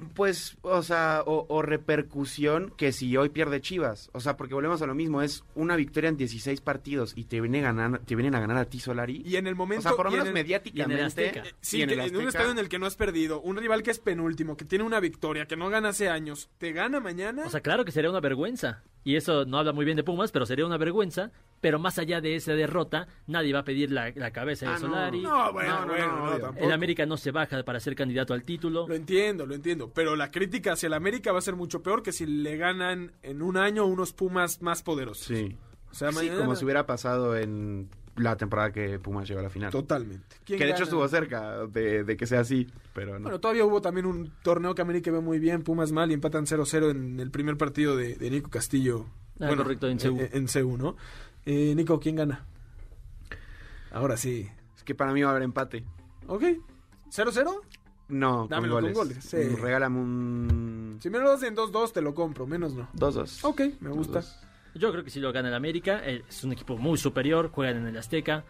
[0.10, 4.10] Pues, o sea, o, o repercusión que si hoy pierde Chivas.
[4.14, 7.40] O sea, porque volvemos a lo mismo, es una victoria en 16 partidos y te
[7.42, 9.22] viene ganar, te vienen a ganar a ti Solari.
[9.26, 9.84] Y en el o momento...
[9.84, 11.04] sea, por lo y en menos el- mediáticamente.
[11.04, 11.44] Azteca.
[11.62, 13.58] Sí, y en que el en un estadio en el que no has perdido, un
[13.58, 17.00] rival que es penúltimo, que tiene una victoria, que no gana hace años, ¿te gana
[17.00, 17.44] mañana?
[17.46, 18.84] O sea, claro que sería una vergüenza.
[19.06, 21.32] Y eso no habla muy bien de Pumas, pero sería una vergüenza.
[21.60, 24.76] Pero más allá de esa derrota, nadie va a pedir la, la cabeza de Ah,
[24.76, 24.88] no.
[24.88, 25.22] Solari.
[25.22, 26.40] no, bueno, no, no, bueno, no, no, obvio.
[26.40, 26.66] tampoco.
[26.66, 28.88] El América no se baja para ser candidato al título.
[28.88, 32.02] Lo entiendo, lo entiendo, pero la crítica hacia el América va a ser mucho peor
[32.04, 35.26] que si le ganan en un año unos Pumas más poderosos.
[35.28, 35.56] Sí.
[35.92, 36.40] O sea, Sí, mañana...
[36.40, 39.72] como si hubiera pasado en la temporada que Pumas llegó a la final.
[39.72, 40.38] Totalmente.
[40.46, 43.24] Que ¿Quién de hecho estuvo cerca de, de que sea así, pero no.
[43.24, 46.46] Bueno, todavía hubo también un torneo que América ve muy bien, Pumas mal y empatan
[46.46, 49.06] 0-0 en el primer partido de, de Nico Castillo.
[49.40, 50.20] Ah, correcto, en CU.
[50.20, 50.96] En, en CU, ¿no?
[51.46, 52.46] Eh, Nico, ¿quién gana?
[53.92, 54.48] Ahora sí.
[54.76, 55.84] Es que para mí va a haber empate.
[56.28, 56.44] Ok.
[57.12, 57.62] ¿0-0?
[58.10, 59.16] No, Dámelo con con goles.
[59.22, 59.38] goles, sí.
[59.38, 62.88] Mm, Regálame un Si me lo das en 2-2 te lo compro, menos no.
[62.96, 63.40] 2-2.
[63.44, 64.20] Ok, me gusta.
[64.22, 64.36] 2-2.
[64.76, 66.02] Yo creo que sí lo gana el América.
[66.04, 67.50] eh, Es un equipo muy superior.
[67.52, 68.44] Juegan en el Azteca.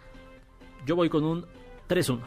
[0.86, 1.46] Yo voy con un
[1.88, 2.20] 3-1.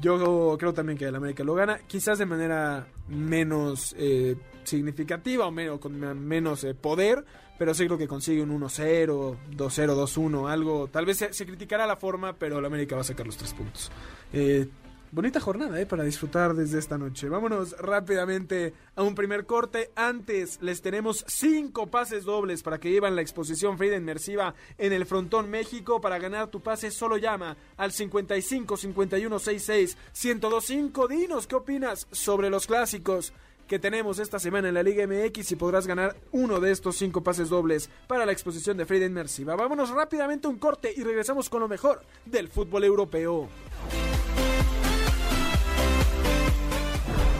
[0.00, 5.50] Yo creo también que el América lo gana, quizás de manera menos eh, significativa o
[5.50, 7.22] menos, con me- menos eh, poder,
[7.58, 10.88] pero sí creo que consigue un 1-0, 2-0, 2-1, algo.
[10.88, 13.52] Tal vez se, se criticará la forma, pero el América va a sacar los tres
[13.52, 13.92] puntos.
[14.32, 14.66] Eh,
[15.12, 17.28] bonita jornada eh, para disfrutar desde esta noche.
[17.28, 19.90] Vámonos rápidamente a un primer corte.
[19.94, 25.06] Antes les tenemos cinco pases dobles para que llevan la exposición Frida Inmersiva en el
[25.06, 26.00] Frontón México.
[26.00, 31.08] Para ganar tu pase solo llama al 55 51 66 1025.
[31.08, 33.34] Dinos qué opinas sobre los clásicos
[33.68, 37.22] que tenemos esta semana en la Liga MX y podrás ganar uno de estos cinco
[37.22, 39.56] pases dobles para la exposición de Frida Inmersiva.
[39.56, 43.48] Vámonos rápidamente a un corte y regresamos con lo mejor del fútbol europeo.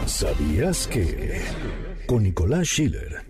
[0.05, 1.41] ¿Sabías que?
[2.05, 3.25] Con Nicolás Schiller.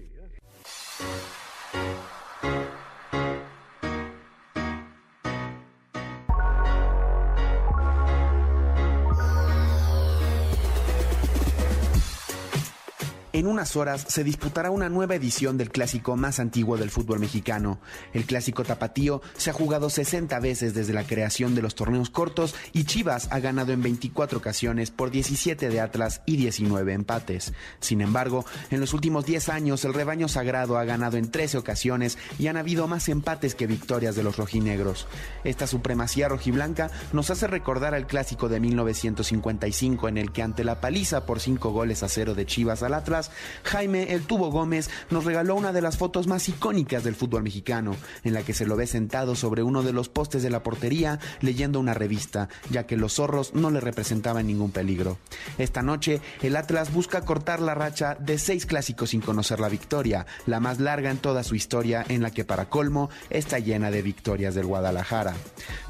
[13.76, 17.80] Horas se disputará una nueva edición del clásico más antiguo del fútbol mexicano.
[18.14, 22.56] El clásico tapatío se ha jugado 60 veces desde la creación de los torneos cortos
[22.74, 27.54] y Chivas ha ganado en 24 ocasiones por 17 de Atlas y 19 empates.
[27.80, 32.18] Sin embargo, en los últimos 10 años el rebaño sagrado ha ganado en 13 ocasiones
[32.38, 35.08] y han habido más empates que victorias de los rojinegros.
[35.46, 40.82] Esta supremacía rojiblanca nos hace recordar al clásico de 1955 en el que ante la
[40.82, 43.32] paliza por 5 goles a 0 de Chivas al Atlas,
[43.64, 47.96] Jaime El Tubo Gómez nos regaló una de las fotos más icónicas del fútbol mexicano,
[48.24, 51.20] en la que se lo ve sentado sobre uno de los postes de la portería
[51.42, 55.18] leyendo una revista, ya que los zorros no le representaban ningún peligro.
[55.58, 60.26] Esta noche, el Atlas busca cortar la racha de seis clásicos sin conocer la victoria,
[60.46, 64.02] la más larga en toda su historia, en la que para colmo está llena de
[64.02, 65.34] victorias del Guadalajara.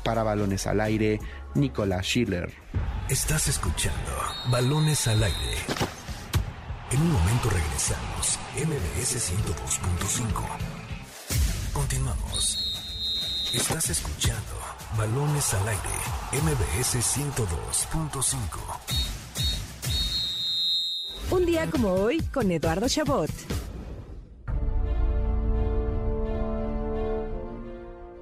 [0.04, 1.19] Para balones al aire,
[1.56, 2.52] Nicolás Schiller.
[3.10, 4.12] Estás escuchando
[4.49, 5.92] Balones al aire.
[6.93, 8.39] En un momento regresamos.
[8.56, 10.43] MBS 102.5.
[11.73, 12.60] Continuamos.
[13.51, 14.51] Estás escuchando
[14.95, 15.89] Balones al aire.
[16.34, 18.38] MBS 102.5.
[21.32, 23.32] Un día como hoy con Eduardo Chabot.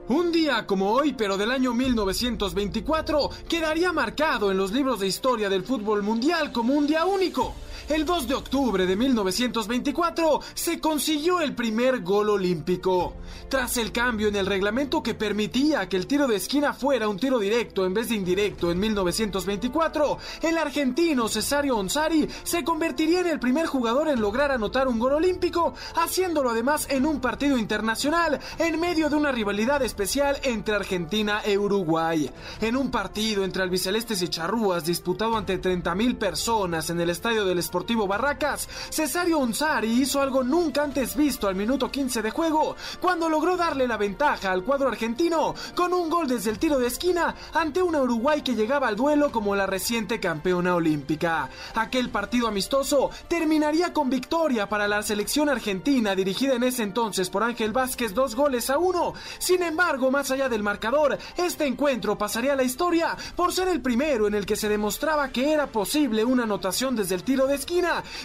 [0.07, 5.49] Un día como hoy, pero del año 1924, quedaría marcado en los libros de historia
[5.49, 7.53] del fútbol mundial como un día único.
[7.91, 13.15] El 2 de octubre de 1924 se consiguió el primer gol olímpico.
[13.49, 17.19] Tras el cambio en el reglamento que permitía que el tiro de esquina fuera un
[17.19, 23.27] tiro directo en vez de indirecto en 1924, el argentino Cesario Onsari se convertiría en
[23.27, 28.39] el primer jugador en lograr anotar un gol olímpico, haciéndolo además en un partido internacional
[28.57, 32.31] en medio de una rivalidad especial entre Argentina e Uruguay.
[32.61, 37.59] En un partido entre albicelestes y charrúas disputado ante 30.000 personas en el estadio del
[38.07, 43.57] Barracas, Cesario Onsari hizo algo nunca antes visto al minuto 15 de juego, cuando logró
[43.57, 47.81] darle la ventaja al cuadro argentino con un gol desde el tiro de esquina ante
[47.81, 51.49] una Uruguay que llegaba al duelo como la reciente campeona olímpica.
[51.75, 57.43] Aquel partido amistoso terminaría con victoria para la selección argentina dirigida en ese entonces por
[57.43, 59.13] Ángel Vázquez dos goles a uno.
[59.39, 63.81] Sin embargo, más allá del marcador, este encuentro pasaría a la historia por ser el
[63.81, 67.55] primero en el que se demostraba que era posible una anotación desde el tiro de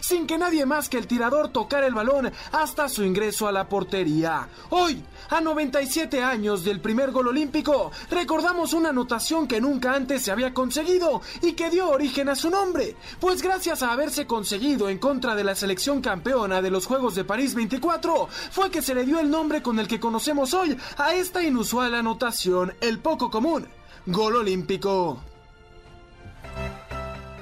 [0.00, 3.68] sin que nadie más que el tirador tocara el balón hasta su ingreso a la
[3.68, 4.48] portería.
[4.70, 10.32] Hoy, a 97 años del primer gol olímpico, recordamos una anotación que nunca antes se
[10.32, 14.98] había conseguido y que dio origen a su nombre, pues gracias a haberse conseguido en
[14.98, 19.04] contra de la selección campeona de los Juegos de París 24, fue que se le
[19.04, 23.66] dio el nombre con el que conocemos hoy a esta inusual anotación, el poco común,
[24.06, 25.20] gol olímpico.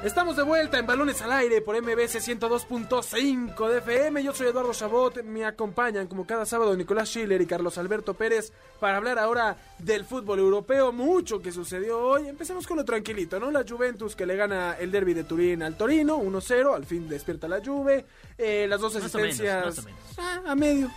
[0.04, 4.22] Estamos de vuelta en Balones al Aire por MBS 102.5 de FM.
[4.22, 5.22] Yo soy Eduardo Chabot.
[5.22, 10.04] Me acompañan como cada sábado Nicolás Schiller y Carlos Alberto Pérez para hablar ahora del
[10.04, 10.92] fútbol europeo.
[10.92, 12.28] Mucho que sucedió hoy.
[12.28, 13.50] Empecemos con lo tranquilito, ¿no?
[13.50, 16.74] La Juventus que le gana el derby de Turín al Torino, 1-0.
[16.74, 18.04] Al fin despierta la Juve.
[18.36, 20.00] Eh, las dos Más o menos, asistencias más o menos.
[20.18, 20.90] ah, a medio.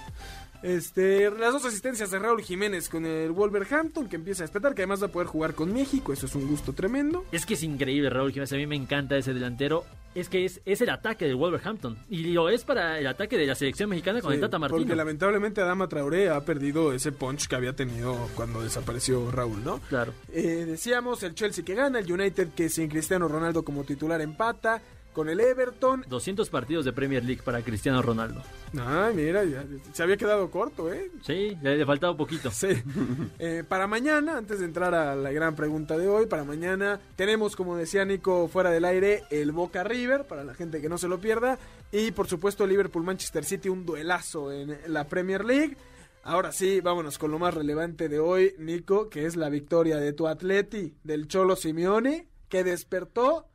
[0.68, 4.82] Este, las dos asistencias de Raúl Jiménez con el Wolverhampton que empieza a despertar, que
[4.82, 7.24] además va a poder jugar con México, eso es un gusto tremendo.
[7.32, 8.52] Es que es increíble, Raúl Jiménez.
[8.52, 9.86] A mí me encanta ese delantero.
[10.14, 11.98] Es que es, es el ataque del Wolverhampton.
[12.10, 14.82] Y lo es para el ataque de la selección mexicana con Sí, el Tata Martino.
[14.82, 19.80] Porque lamentablemente Adama Traoré ha perdido ese punch que había tenido cuando desapareció Raúl, ¿no?
[19.90, 20.14] Claro.
[20.34, 24.82] Eh, decíamos el Chelsea que gana, el United que sin Cristiano Ronaldo como titular empata,
[25.18, 26.06] con el Everton.
[26.08, 28.44] 200 partidos de Premier League para Cristiano Ronaldo.
[28.80, 31.10] Ay, mira, ya- se había quedado corto, ¿eh?
[31.24, 32.52] Sí, le, le faltaba poquito.
[32.52, 32.68] Sí.
[33.40, 37.56] Eh, para mañana, antes de entrar a la gran pregunta de hoy, para mañana tenemos,
[37.56, 41.08] como decía Nico, fuera del aire, el Boca River, para la gente que no se
[41.08, 41.58] lo pierda.
[41.92, 45.78] Y por supuesto, Liverpool-Manchester City, un duelazo en la Premier League.
[46.24, 50.14] Ahora sí, vámonos con lo más relevante de hoy, Nico, que es la victoria de
[50.14, 53.48] tu Atleti, del Cholo Simeone, que despertó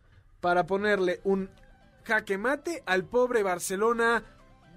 [0.42, 1.48] para ponerle un
[2.05, 4.24] jaque mate al pobre Barcelona,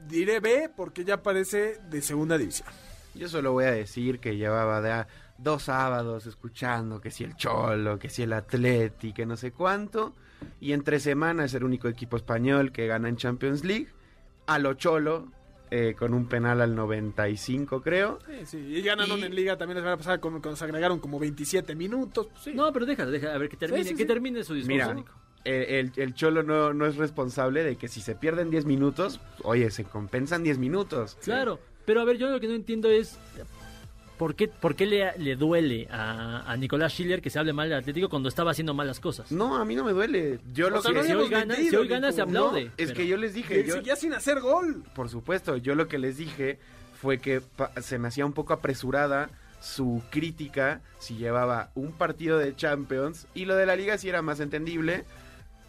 [0.07, 2.69] diré B, porque ya parece de segunda división.
[3.15, 5.05] Yo solo voy a decir que llevaba de
[5.39, 10.13] dos sábados escuchando que si el Cholo, que si el Atleti, que no sé cuánto.
[10.61, 13.87] Y entre semanas es el único equipo español que gana en Champions League.
[14.45, 15.31] A lo Cholo,
[15.71, 18.19] eh, con un penal al 95 creo.
[18.27, 20.99] Sí, sí, y ganaron Y- en liga también la semana pasada con, cuando se agregaron
[20.99, 22.27] como 27 minutos.
[22.27, 22.53] pues sí.
[22.53, 24.07] No, pero déjalo, déjalo, a ver que termine, Sí, sí, que sí.
[24.07, 25.05] termine su discurso, Mira.
[25.45, 29.21] El, el- el Cholo no, no es responsable de que si se pierden 10 minutos,
[29.43, 31.17] oye, se compensan 10 minutos.
[31.23, 33.17] Claro, pero a ver, yo lo que no entiendo es
[34.17, 37.67] ¿por qué, por qué le, le duele a, a Nicolás Schiller que se hable mal
[37.69, 39.31] del Atlético cuando estaba haciendo mal las cosas?
[39.31, 40.39] No, a mí no me duele.
[40.53, 42.15] Yo O lo sea, que no si, hoy gana, metido, si hoy gana, Nico.
[42.15, 42.63] se aplaude.
[42.65, 44.83] es pero- que yo les dije, él yo, seguía sin hacer gol.
[44.95, 46.59] por supuesto, yo lo que les dije
[47.01, 49.29] fue que pa- se me hacía un poco apresurada
[49.61, 54.21] su crítica si llevaba un partido de Champions y lo de la liga sí era
[54.21, 55.03] más entendible.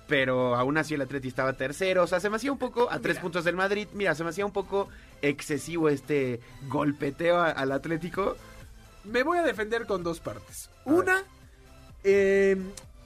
[0.08, 3.00] Pero aún así el Atleti estaba tercero, o sea, se me hacía un poco a
[3.00, 3.88] tres puntos del Madrid.
[3.92, 4.88] Mira, se me hacía un poco
[5.20, 8.36] excesivo este golpeteo a- al Atlético.
[9.04, 10.70] Me voy a defender con dos partes.
[10.84, 11.22] Una,
[12.04, 12.56] eh,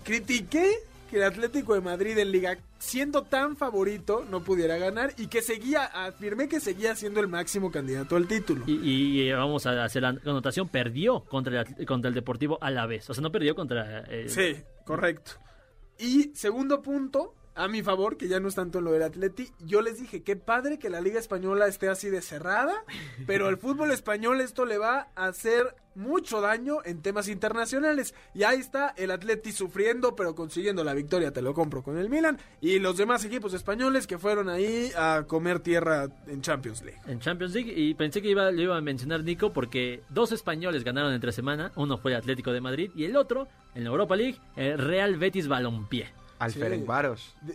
[0.05, 0.71] critiqué
[1.11, 5.43] que el Atlético de Madrid en Liga, siendo tan favorito, no pudiera ganar y que
[5.43, 8.65] seguía, afirmé que seguía siendo el máximo candidato al título.
[8.67, 8.75] Y,
[9.23, 12.87] y, eh, vamos a hacer la connotación, perdió contra el, contra el Deportivo a la
[12.87, 13.11] vez.
[13.11, 14.05] O sea, no perdió contra...
[14.09, 15.33] eh, Sí, correcto.
[16.01, 19.51] Y segundo punto, a mi favor, que ya no es tanto en lo del Atleti,
[19.61, 22.85] yo les dije, qué padre que la Liga Española esté así de cerrada,
[23.27, 28.15] pero al fútbol español esto le va a hacer mucho daño en temas internacionales.
[28.35, 32.09] Y ahí está el Atleti sufriendo, pero consiguiendo la victoria, te lo compro con el
[32.09, 37.01] Milan, y los demás equipos españoles que fueron ahí a comer tierra en Champions League.
[37.07, 41.13] en Champions League y pensé que iba, iba a mencionar Nico porque dos españoles ganaron
[41.13, 44.39] entre semana, uno fue el Atlético de Madrid y el otro, en la Europa League,
[44.57, 46.20] el Real Betis Balompié.
[46.41, 46.59] Al Sí.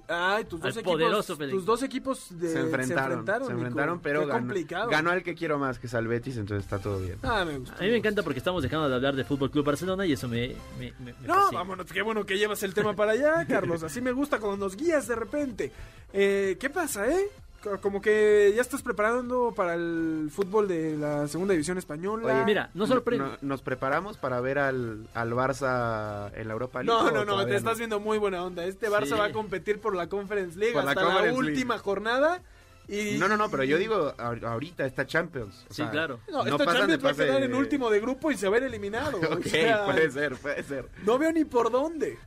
[0.07, 4.27] Ay, tus dos Al equipos, tus dos equipos de- se enfrentaron, se enfrentaron, pero Qué
[4.27, 4.89] ganó, complicado.
[4.89, 7.17] ganó al que quiero más, que es al Betis, entonces está todo bien.
[7.23, 7.75] Ah, me gustó.
[7.77, 10.27] A mí me encanta porque estamos dejando de hablar de Fútbol Club Barcelona y eso
[10.27, 13.81] me, me, me- me No, vámonos, qué bueno que llevas el tema para allá, Carlos.
[13.83, 15.71] Así me gusta cuando nos guías de repente.
[16.13, 17.27] Eh, ¿Qué pasa, eh?
[17.65, 22.33] Co- Como que ya estás preparando para el fútbol de la segunda división española.
[22.35, 23.25] Oye, Mira, no sorprende.
[23.25, 27.03] No- nos preparamos para ver al, al Barça en la Europa League.
[27.03, 28.63] no, no, no, te estás viendo muy buena onda.
[28.65, 29.11] Este Barça Sí.
[29.19, 32.41] va a competir por la Conference League Por hasta la, Conference última jornada.
[32.87, 33.17] Y...
[33.17, 35.65] No, no, no, pero yo digo ahor- ahorita está Champions.
[35.67, 36.19] o Sí, sea, claro.
[36.29, 38.59] No, no esta Champions va a quedar en último de grupo y se va a
[38.59, 39.17] ver eliminado.
[39.29, 40.87] o Ok, sea, puede ser, puede ser.
[41.03, 42.19] No veo ni por dónde.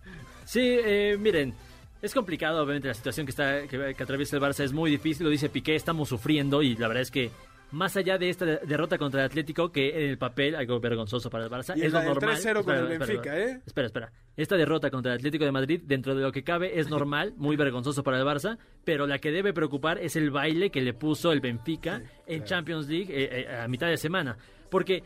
[0.45, 1.55] Sí, eh, miren,
[2.03, 5.25] es complicado, obviamente, la situación que, está, que, que atraviesa el Barça es muy difícil,
[5.25, 7.31] lo dice Piqué, estamos sufriendo y la verdad es que
[7.71, 11.29] más allá de esta de- derrota contra el Atlético, que en el papel algo vergonzoso
[11.29, 12.37] para el Barça, Y es lo normal.
[12.37, 13.39] 3-0 con Espera, el espera, Benfica.
[13.39, 13.61] ¿eh?
[13.67, 14.13] Espera, espera.
[14.39, 17.57] Esta derrota contra el Atlético de Madrid, dentro de lo que cabe, es normal, muy
[17.57, 21.31] vergonzoso para el Barça, pero la que debe preocupar es el baile que le puso
[21.31, 24.39] el Benfica en Champions League eh, eh, a mitad de semana.
[24.71, 25.03] Porque,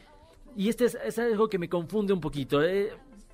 [0.56, 2.62] y este es, es algo que me confunde un poquito.
[2.62, 2.90] eh,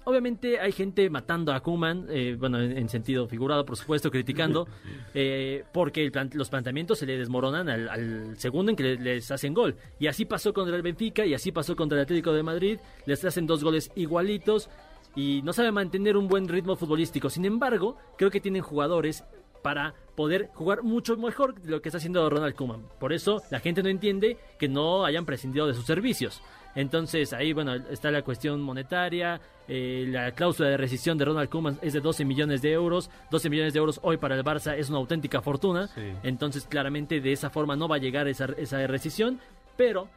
[0.08, 4.66] Obviamente hay gente matando a Kuman, eh, bueno, en, en sentido figurado, por supuesto, criticando,
[5.14, 9.30] eh, porque el los planteamientos se le desmoronan al, al segundo en que le- les
[9.30, 9.76] hacen gol.
[10.00, 13.22] Y así pasó contra el Benfica y así pasó contra el Atlético de Madrid, les
[13.22, 14.70] hacen dos goles igualitos
[15.14, 17.28] y no sabe mantener un buen ritmo futbolístico.
[17.28, 19.24] Sin embargo, creo que tienen jugadores
[19.62, 22.82] para poder jugar mucho mejor de lo que está haciendo Ronald Koeman.
[22.98, 26.40] Por eso la gente no entiende que no hayan prescindido de sus servicios.
[26.74, 31.78] Entonces ahí, bueno, está la cuestión monetaria, eh, la cláusula de rescisión de Ronald Koeman
[31.82, 34.88] es de 12 millones de euros, 12 millones de euros hoy para el Barça es
[34.88, 36.02] una auténtica fortuna, Sí.
[36.22, 39.40] entonces claramente de esa forma no va a llegar esa, esa rescisión,
[39.76, 40.08] pero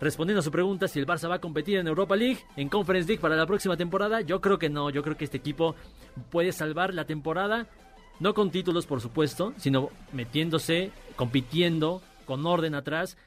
[0.00, 3.06] Respondiendo a su pregunta si el Barça va a competir en Europa League, en Conference
[3.06, 5.74] League para la próxima temporada, yo creo que no, yo creo que este equipo
[6.30, 7.66] puede salvar la temporada,
[8.18, 13.18] no con títulos por supuesto, sino metiéndose, compitiendo, con orden atrás.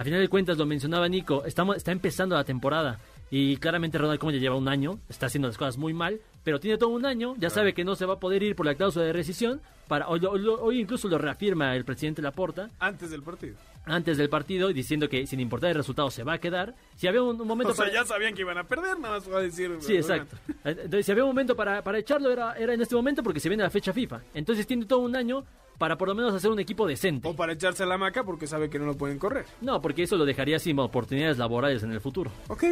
[0.00, 2.98] A final de cuentas, lo mencionaba Nico, estamos, está empezando la temporada
[3.30, 6.58] y claramente Ronald Koeman ya lleva un año, está haciendo las cosas muy mal, pero
[6.58, 8.76] tiene todo un año, ya sabe que no se va a poder ir por la
[8.76, 13.56] cláusula de rescisión, para, hoy, hoy incluso lo reafirma el presidente Laporta, Antes del partido.
[13.84, 16.74] Antes del partido diciendo que sin importar el resultado se va a quedar.
[16.96, 18.00] Si había un, un momento O sea, para...
[18.00, 19.76] ya sabían que iban a perder, nada más a decir.
[19.80, 20.36] Sí, exacto.
[20.64, 23.48] Entonces, si había un momento para, para echarlo era, era en este momento porque se
[23.48, 24.20] viene la fecha FIFA.
[24.34, 25.44] Entonces tiene todo un año
[25.78, 27.26] para por lo menos hacer un equipo decente.
[27.26, 29.46] O para echarse a la maca porque sabe que no lo pueden correr.
[29.62, 32.30] No, porque eso lo dejaría sin oportunidades laborales en el futuro.
[32.48, 32.64] Ok,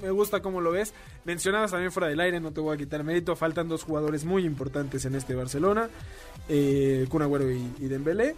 [0.00, 0.94] me gusta cómo lo ves.
[1.26, 3.36] Mencionabas también fuera del aire, no te voy a quitar mérito.
[3.36, 5.90] Faltan dos jugadores muy importantes en este Barcelona:
[6.48, 8.34] eh, Kun Agüero y, y Dembélé.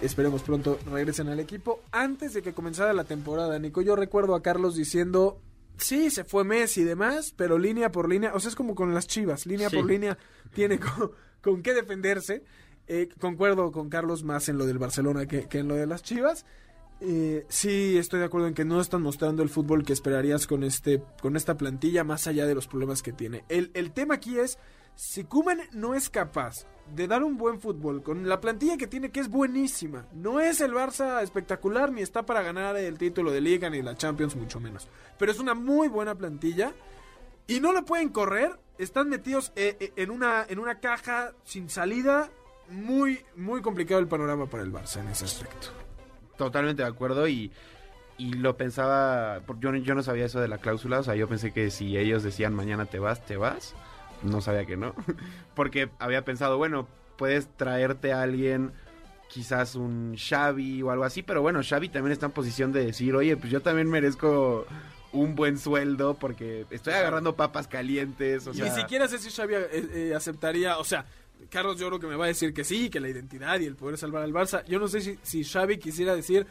[0.00, 1.80] Esperemos pronto regresen al equipo.
[1.90, 5.40] Antes de que comenzara la temporada, Nico, yo recuerdo a Carlos diciendo.
[5.78, 8.94] Sí, se fue Messi y demás, pero línea por línea, o sea, es como con
[8.94, 9.76] las chivas, línea Sí.
[9.76, 10.16] por línea
[10.54, 11.10] tiene con,
[11.42, 12.44] con qué defenderse.
[12.88, 16.02] Eh, concuerdo con Carlos más en lo del Barcelona que, que en lo de las
[16.02, 16.46] chivas.
[17.00, 20.64] Eh, sí, estoy de acuerdo en que no están mostrando el fútbol que esperarías con
[20.64, 23.44] este con esta plantilla, más allá de los problemas que tiene.
[23.50, 24.58] El, el tema aquí es,
[24.96, 29.10] si Kuman no es capaz de dar un buen fútbol con la plantilla que tiene,
[29.10, 33.40] que es buenísima, no es el Barça espectacular, ni está para ganar el título de
[33.40, 34.88] Liga, ni la Champions, mucho menos.
[35.18, 36.72] Pero es una muy buena plantilla
[37.46, 41.68] y no la pueden correr, están metidos eh, eh, en, una, en una caja sin
[41.68, 42.30] salida.
[42.68, 45.68] Muy, muy complicado el panorama para el Barça en ese aspecto.
[46.36, 47.52] Totalmente de acuerdo y
[48.18, 51.52] y lo pensaba, yo, yo no sabía eso de la cláusula, o sea, yo pensé
[51.52, 53.74] que si ellos decían mañana te vas, te vas,
[54.26, 54.94] no sabía que no,
[55.54, 58.72] porque había pensado, bueno, puedes traerte a alguien,
[59.28, 63.14] quizás un Xavi o algo así, pero bueno, Xavi también está en posición de decir,
[63.14, 64.66] oye, pues yo también merezco
[65.12, 68.64] un buen sueldo porque estoy agarrando papas calientes, o Y sea...
[68.66, 71.06] ni siquiera sé si Xavi eh, eh, aceptaría, o sea,
[71.50, 73.76] Carlos yo creo que me va a decir que sí, que la identidad y el
[73.76, 74.64] poder salvar al Barça.
[74.66, 76.46] Yo no sé si, si Xavi quisiera decir,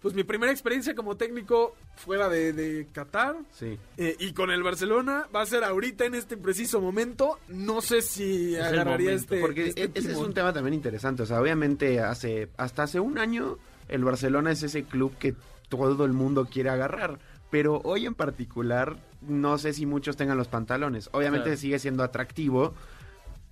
[0.00, 3.78] pues mi primera experiencia como técnico fuera de, de Qatar Sí.
[3.96, 7.38] eh, y con el Barcelona va a ser ahorita en este preciso momento.
[7.48, 9.40] No sé si agarraría este...
[9.40, 11.22] Porque este e- ese es un tema también interesante.
[11.22, 15.34] O sea, obviamente hace hasta hace un año el Barcelona es ese club que
[15.68, 17.18] todo el mundo quiere agarrar.
[17.50, 21.08] Pero hoy en particular no sé si muchos tengan los pantalones.
[21.12, 21.60] Obviamente Claro.
[21.60, 22.74] sigue siendo atractivo,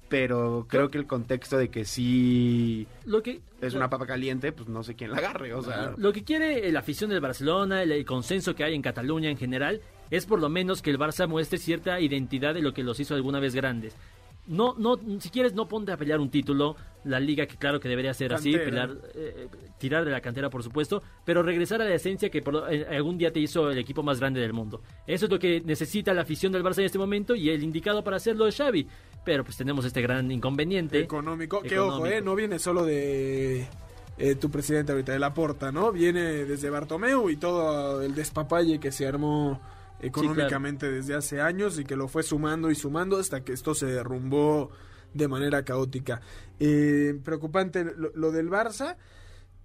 [0.08, 4.68] pero creo que el contexto de que sí Lo que, es una papa caliente, pues
[4.68, 5.54] no sé quién la agarre.
[5.54, 8.82] O sea, Lo que quiere la afición del Barcelona, el, el consenso que hay en
[8.82, 9.80] Cataluña en general,
[10.10, 13.14] es por lo menos que el Barça muestre cierta identidad de lo que los hizo
[13.14, 13.96] alguna vez grandes.
[14.46, 17.88] No, no, si quieres no ponte a pelear un título, la liga que claro que
[17.88, 18.86] debería ser así, Cantera.
[18.86, 19.48] pelear, eh,
[19.78, 23.18] tirar de la cantera por supuesto, pero regresar a la esencia que por eh, algún
[23.18, 24.82] día te hizo el equipo más grande del mundo.
[25.04, 28.04] Eso es lo que necesita la afición del Barça en este momento y el indicado
[28.04, 28.86] para hacerlo es Xavi.
[29.26, 30.98] Pero pues tenemos este gran inconveniente.
[31.00, 31.60] económico.
[31.60, 33.66] Que ojo, eh, no viene solo de
[34.16, 35.92] eh, tu presidente ahorita, de Laporta, ¿no?
[35.92, 39.60] Viene desde Bartomeu y todo el despapalle que se armó
[40.00, 43.86] económicamente desde hace años y que lo fue sumando y sumando hasta que esto se
[43.86, 44.70] derrumbó
[45.12, 46.20] de manera caótica.
[46.60, 48.96] Eh, preocupante lo, lo del Barça.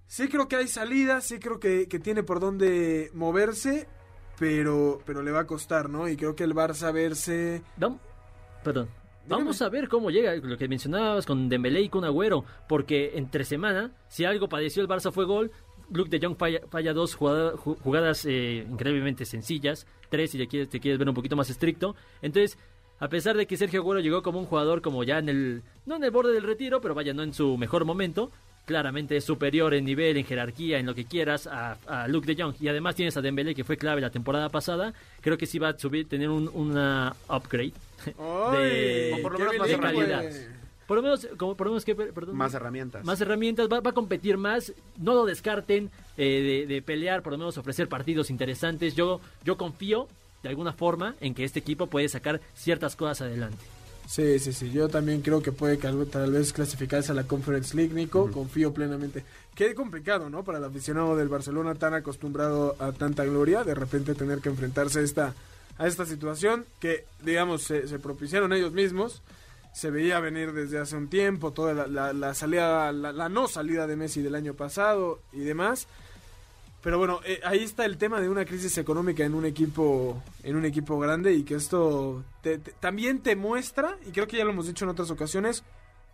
[0.06, 3.86] Sí creo que hay salidas, sí creo que, que tiene por dónde moverse,
[4.38, 6.08] pero, pero le va a costar, ¿no?
[6.08, 7.62] Y creo que el Barça verse...
[7.78, 8.00] Vam-
[8.64, 8.88] Perdón.
[9.28, 13.44] Vamos a ver cómo llega lo que mencionabas con Dembélé y con Agüero, porque entre
[13.44, 15.50] semana, si algo padeció el Barça fue gol,
[15.90, 20.68] Luke de Jong falla, dos jugada- ju- jugadas eh, increíblemente sencillas, tres si le quieres,
[20.68, 21.94] te quieres ver un poquito más estricto.
[22.20, 22.58] Entonces,
[22.98, 25.96] a pesar de que Sergio Agüero llegó como un jugador como ya en el, no
[25.96, 28.30] en el borde del retiro, pero vaya, no en su mejor momento,
[28.64, 32.40] claramente es superior en nivel, en jerarquía, en lo que quieras a, a Luke de
[32.42, 32.54] Jong.
[32.60, 35.68] Y además tienes a Dembélé que fue clave la temporada pasada, creo que sí va
[35.70, 37.72] a subir, tener un, una upgrade.
[38.16, 40.24] Por lo menos más calidad.
[40.86, 43.04] Por lo menos, como, por lo menos que, perdón, más herramientas.
[43.04, 47.32] más herramientas, va, va a competir más, no lo descarten eh, de, de pelear, por
[47.32, 48.94] lo menos ofrecer partidos interesantes.
[48.94, 50.08] Yo, yo confío
[50.42, 53.64] de alguna forma en que este equipo puede sacar ciertas cosas adelante.
[54.06, 54.70] Sí, sí, sí.
[54.70, 58.30] Yo también creo que puede tal vez clasificarse a la Conference League, Nico.
[58.30, 59.24] Confío plenamente.
[59.54, 60.42] Qué complicado, ¿no?
[60.42, 64.98] Para el aficionado del Barcelona tan acostumbrado a tanta gloria, de repente tener que enfrentarse
[64.98, 65.34] a esta,
[65.82, 69.22] a esta situación que, digamos, se, se propiciaron ellos mismos.
[69.74, 74.20] Se veía venir desde hace un tiempo toda la, salida, la, no salida de Messi
[74.22, 75.88] del año pasado y demás.
[76.82, 80.56] Pero bueno, eh, ahí está el tema de una crisis económica en un equipo en
[80.56, 84.50] un equipo grande y que esto te- también te muestra, y creo que ya lo
[84.50, 85.62] hemos dicho en otras ocasiones,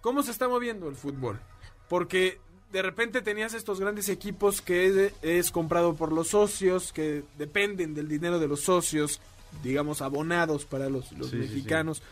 [0.03, 1.41] cómo se está moviendo el fútbol.
[1.89, 2.39] Porque
[2.71, 8.07] de repente tenías estos grandes equipos que es comprado por los socios, que dependen del
[8.07, 9.21] dinero de los socios,
[9.63, 11.49] digamos abonados para los, los Sí, sí, sí.
[11.55, 12.03] mexicanos,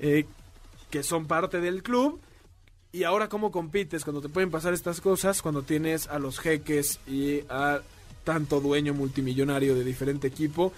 [0.00, 0.26] eh,
[0.90, 2.20] que son parte del club.
[2.90, 7.00] Y ahora cómo compites cuando te pueden pasar estas cosas, cuando tienes a los jeques
[7.06, 7.80] y a
[8.24, 10.72] tanto dueño multimillonario de diferente equipo,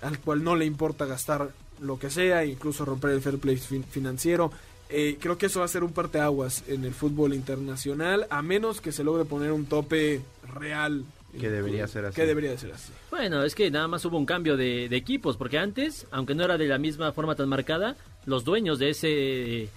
[0.00, 1.50] al cual no le importa gastar
[1.80, 4.52] lo que sea, incluso romper el fair play fin- financiero.
[4.88, 8.80] Eh, creo que eso va a ser un parteaguas en el fútbol internacional, a menos
[8.80, 10.22] que se logre poner un tope
[10.54, 11.04] real.
[11.38, 12.16] Que debería ser así.
[12.16, 12.92] Que debería de ser así.
[13.10, 16.44] Bueno, es que nada más hubo un cambio de, de equipos, porque antes, aunque no
[16.44, 19.68] era de la misma forma tan marcada, los dueños de ese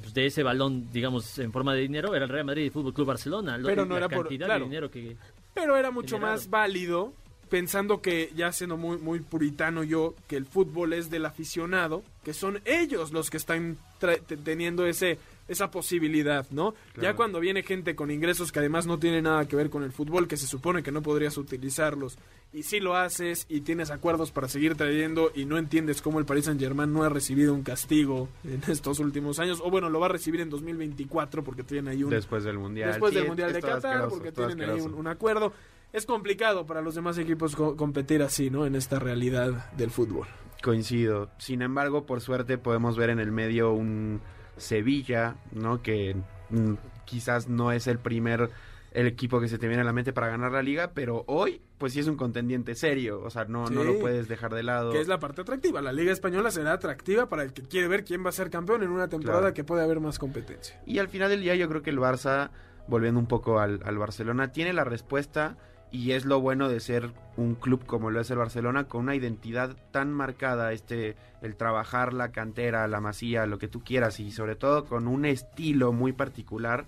[0.00, 2.72] pues, de ese balón, digamos, en forma de dinero, era el Real Madrid y el
[2.72, 3.58] Fútbol Club Barcelona.
[3.58, 4.60] Lo- Pero no la era por- cantidad claro.
[4.64, 5.16] de dinero que
[5.54, 7.12] Pero era mucho más válido,
[7.50, 12.32] pensando que, ya siendo muy, muy puritano yo, que el fútbol es del aficionado, que
[12.32, 15.18] son ellos los que están tra- teniendo ese
[15.48, 16.72] esa posibilidad, ¿no?
[16.92, 17.02] Claro.
[17.02, 19.92] Ya cuando viene gente con ingresos que además no tiene nada que ver con el
[19.92, 22.18] fútbol, que se supone que no podrías utilizarlos,
[22.52, 26.24] y si lo haces y tienes acuerdos para seguir trayendo y no entiendes cómo el
[26.24, 30.00] Paris Saint Germain no ha recibido un castigo en estos últimos años, o bueno, lo
[30.00, 32.90] va a recibir en 2024 porque tienen ahí un, Después del Mundial.
[32.90, 35.52] después Sí, del Mundial de Qatar, asqueroso, porque tienen ahí un, acuerdo.
[35.92, 38.66] Es complicado para los demás equipos co- competir así, ¿no?
[38.66, 40.26] En esta realidad del fútbol.
[40.62, 41.30] Coincido.
[41.38, 44.20] Sin embargo, por suerte podemos ver en el medio un
[44.58, 45.82] Sevilla, ¿no?
[45.82, 46.16] Que
[46.50, 48.50] mm, quizás no es el primer
[48.92, 51.60] el equipo que se te viene a la mente para ganar la liga, pero hoy
[51.76, 54.90] pues sí es un contendiente serio, o sea, no, no lo puedes dejar de lado.
[54.92, 55.80] Que es la parte atractiva.
[55.82, 58.82] La Liga Española será atractiva para el que quiere ver quién va a ser campeón
[58.82, 59.54] en una temporada Claro.
[59.54, 60.80] que puede haber más competencia.
[60.86, 62.50] Y al final del día yo creo que el Barça,
[62.88, 65.56] volviendo un poco al, al Barcelona, tiene la respuesta
[65.90, 69.14] y es lo bueno de ser un club como lo es el Barcelona con una
[69.14, 74.30] identidad tan marcada este el trabajar la cantera la masía lo que tú quieras y
[74.30, 76.84] sobre todo con un estilo muy particular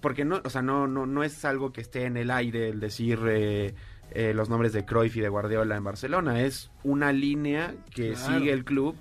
[0.00, 2.80] porque no o sea no no no es algo que esté en el aire el
[2.80, 3.74] decir eh,
[4.12, 8.38] eh, los nombres de Cruyff y de Guardiola en Barcelona es una línea que Claro.
[8.38, 8.94] sigue el club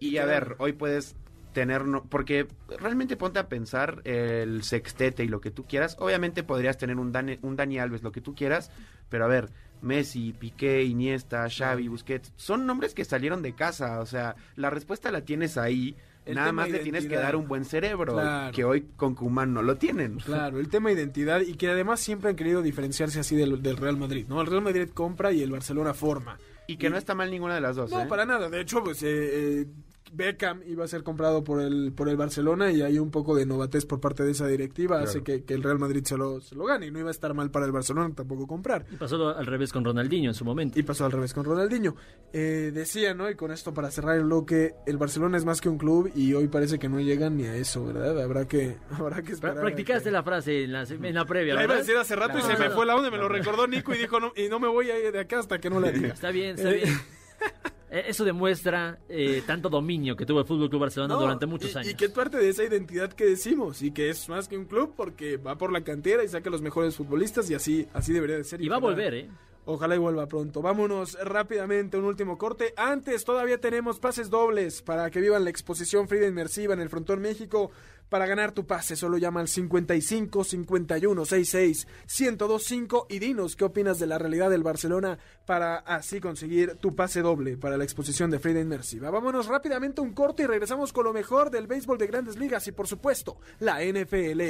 [0.00, 1.14] y a ver hoy puedes
[1.52, 2.46] tener no- porque
[2.78, 7.12] realmente ponte a pensar el sextete y lo que tú quieras obviamente podrías tener un
[7.12, 8.70] Dani, un Dani Alves lo que tú quieras
[9.08, 9.48] pero a ver
[9.82, 15.10] Messi Piqué Iniesta Xavi Busquets son nombres que salieron de casa o sea la respuesta
[15.10, 18.52] la tienes ahí El nada más le tienes que dar un buen cerebro Claro.
[18.54, 22.30] que hoy con Kuman no lo tienen Claro, el tema identidad y que además siempre
[22.30, 24.40] han querido diferenciarse así del, del Real Madrid, ¿no?
[24.40, 26.38] El Real Madrid compra y el Barcelona forma.
[26.68, 28.06] y que no está mal ninguna de las dos No, ¿eh?
[28.06, 28.48] para nada.
[28.48, 29.66] De hecho, pues eh, eh,
[30.14, 33.46] Beckham iba a ser comprado por el por el Barcelona y hay un poco de
[33.46, 36.54] novatez por parte de esa directiva hace que, que el Real Madrid se lo, se
[36.54, 38.84] lo gane y no iba a estar mal para el Barcelona tampoco comprar.
[38.90, 40.78] Y pasó al revés con Ronaldinho en su momento.
[40.78, 41.96] Y pasó al revés con Ronaldinho.
[42.32, 43.30] Eh, decía, ¿no?
[43.30, 46.34] Y con esto para cerrar el bloque, el Barcelona es más que un club y
[46.34, 48.20] hoy parece que no llegan ni a eso, ¿verdad?
[48.22, 49.60] Habrá que, habrá que esperar.
[49.60, 52.38] Practicaste que- la frase en la, en la previa, La iba a decir hace rato
[52.38, 54.32] y No, se me no, fue la onda, me lo recordó Nico y dijo, no,
[54.36, 56.08] y no me voy a ir de acá hasta que no la diga.
[56.08, 56.98] Está bien, está Eh, bien.
[57.92, 61.74] Eh, Eso demuestra eh, tanto dominio que tuvo el Fútbol Club Barcelona No, durante muchos
[61.74, 61.90] y- años.
[61.92, 64.64] Y que es parte de esa identidad que decimos y que es más que un
[64.64, 68.36] club porque va por la cantera y saca los mejores futbolistas y así, así debería
[68.38, 68.62] de ser.
[68.62, 69.28] Y va a volver, ¿eh?
[69.64, 70.60] Ojalá y vuelva pronto.
[70.60, 72.74] Vámonos rápidamente, un último corte.
[72.76, 77.20] Antes todavía tenemos pases dobles para que vivan la exposición Frida Inmersiva en el Frontón
[77.20, 77.70] México.
[78.12, 81.86] Para ganar tu pase solo llama al 55 51 66
[82.20, 87.22] 1025 y dinos qué opinas de la realidad del Barcelona para así conseguir tu pase
[87.22, 89.08] doble para la exposición de Frida Inmersiva.
[89.10, 92.66] Vámonos rápidamente a un corte y regresamos con lo mejor del béisbol de grandes ligas
[92.66, 94.42] y por supuesto la NFL.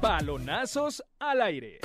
[0.00, 1.78] Balonazos al aire.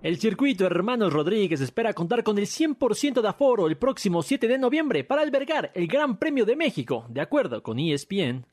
[0.00, 4.56] El circuito Hermanos Rodríguez espera contar con el 100% de aforo el próximo 7 de
[4.56, 8.46] noviembre para albergar el Gran Premio de México, de acuerdo con ESPN.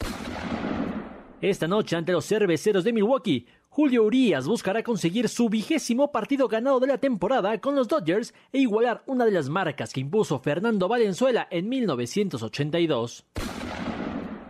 [1.41, 6.79] Esta noche ante los cerveceros de Milwaukee, Julio Urias buscará conseguir su vigésimo partido ganado
[6.79, 10.87] de la temporada con los Dodgers e igualar una de las marcas que impuso Fernando
[10.87, 13.23] Valenzuela en 1982.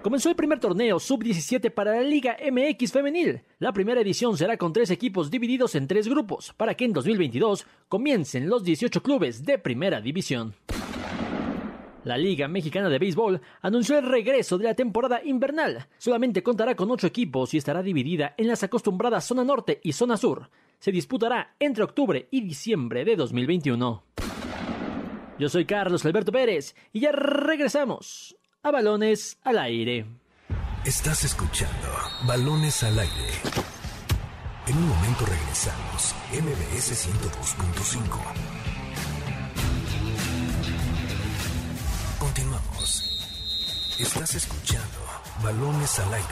[0.06, 3.42] Comenzó el primer torneo sub-17 para la Liga MX femenil.
[3.58, 7.66] La primera edición será con tres equipos divididos en tres grupos, para que en 2022
[7.90, 10.54] comiencen los 18 clubes de primera división.
[12.04, 15.88] La Liga Mexicana de Béisbol anunció el regreso de la temporada invernal.
[15.98, 20.18] Solamente contará con ocho equipos y estará dividida en las acostumbradas zona norte y zona
[20.18, 20.52] sur.
[20.78, 24.04] Se disputará entre octubre y diciembre de 2021.
[25.40, 30.08] Yo soy Carlos Alberto Pérez y ya regresamos a Balones al Aire.
[30.84, 31.88] Estás escuchando
[32.26, 33.30] Balones al aire.
[34.66, 36.16] En un momento regresamos.
[36.32, 38.20] MBS 102.5.
[42.18, 43.04] Continuamos.
[44.00, 44.98] Estás escuchando
[45.44, 46.28] Balones al aire.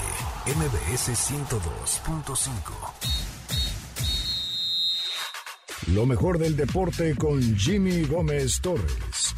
[0.56, 2.50] MBS 102.5.
[5.94, 9.36] Lo mejor del deporte con Jimmy Gómez Torres.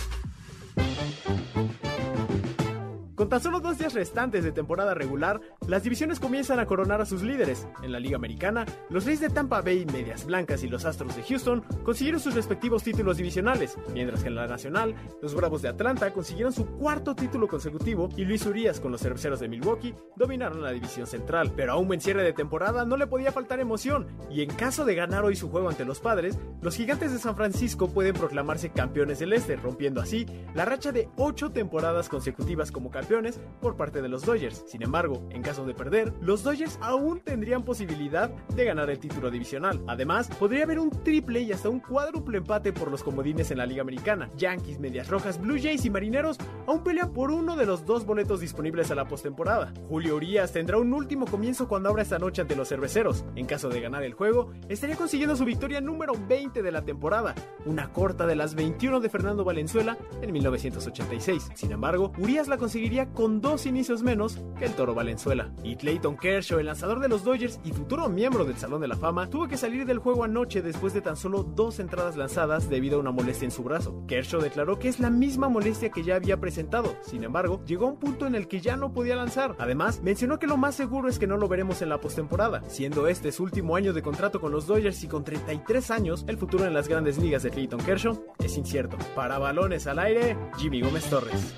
[3.25, 7.07] Con tan solo dos días restantes de temporada regular, las divisiones comienzan a coronar a
[7.07, 7.67] sus líderes.
[7.81, 11.23] En la Liga Americana, los Reyes de Tampa Bay, Medias Blancas y los Astros de
[11.23, 16.13] Houston consiguieron sus respectivos títulos divisionales, mientras que en la Nacional, los Bravos de Atlanta
[16.13, 20.71] consiguieron su cuarto título consecutivo y Luis Urias con los Cerveceros de Milwaukee dominaron la
[20.71, 21.51] división central.
[21.55, 24.85] Pero a un buen cierre de temporada no le podía faltar emoción, y en caso
[24.85, 28.69] de ganar hoy su juego ante los Padres, los Gigantes de San Francisco pueden proclamarse
[28.69, 33.14] campeones del Este, rompiendo así la racha de ocho temporadas consecutivas como campeones
[33.61, 34.65] por parte de los Dodgers.
[34.67, 39.31] Sin embargo, en caso de perder, los Dodgers aún tendrían posibilidad de ganar el título
[39.31, 39.81] divisional.
[39.87, 43.65] Además, podría haber un triple y hasta un cuádruple empate por los comodines en la
[43.65, 44.29] Liga Americana.
[44.35, 46.37] Yankees, Medias Rojas, Blue Jays y Marineros
[46.67, 49.73] aún pelean por uno de los dos boletos disponibles a la postemporada.
[49.87, 53.23] Julio Urias tendrá un último comienzo cuando abra esta noche ante los cerveceros.
[53.35, 57.33] En caso de ganar el juego, estaría consiguiendo su victoria número 20 de la temporada,
[57.65, 61.51] una corta de las 21 de Fernando Valenzuela en 1986.
[61.53, 65.51] Sin embargo, Urias la conseguiría con dos inicios menos que el Toro Valenzuela.
[65.63, 68.95] Y Clayton Kershaw, el lanzador de los Dodgers y futuro miembro del Salón de la
[68.95, 72.97] Fama, tuvo que salir del juego anoche después de tan solo dos entradas lanzadas debido
[72.97, 74.03] a una molestia en su brazo.
[74.07, 76.95] Kershaw declaró que es la misma molestia que ya había presentado.
[77.01, 79.55] Sin embargo, llegó a un punto en el que ya no podía lanzar.
[79.59, 82.63] Además, mencionó que lo más seguro es que no lo veremos en la postemporada.
[82.67, 86.37] Siendo este su último año de contrato con los Dodgers y con 33 años, el
[86.37, 88.97] futuro en las grandes ligas de Clayton Kershaw es incierto.
[89.15, 91.55] Para balones al aire, Jimmy Gómez Torres.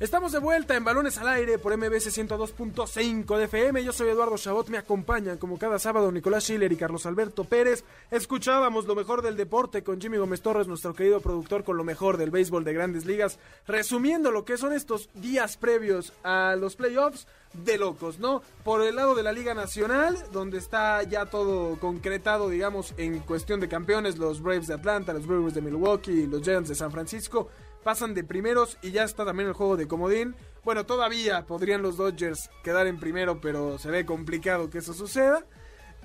[0.00, 3.82] Estamos de vuelta en Balones al Aire por MBC 102.5 de FM.
[3.82, 7.82] Yo soy Eduardo Chabot, me acompañan como cada sábado Nicolás Schiller y Carlos Alberto Pérez.
[8.12, 12.16] Escuchábamos lo mejor del deporte con Jimmy Gómez Torres, nuestro querido productor, con lo mejor
[12.16, 13.40] del béisbol de grandes ligas.
[13.66, 18.42] Resumiendo lo que son estos días previos a los playoffs de locos, ¿no?
[18.62, 23.58] Por el lado de la Liga Nacional, donde está ya todo concretado, digamos, en cuestión
[23.58, 27.48] de campeones, los Braves de Atlanta, los Brewers de Milwaukee, los Giants de San Francisco
[27.88, 30.34] pasan de primeros y ya está también el juego de comodín.
[30.62, 35.46] Bueno, todavía podrían los Dodgers quedar en primero, pero se ve complicado que eso suceda.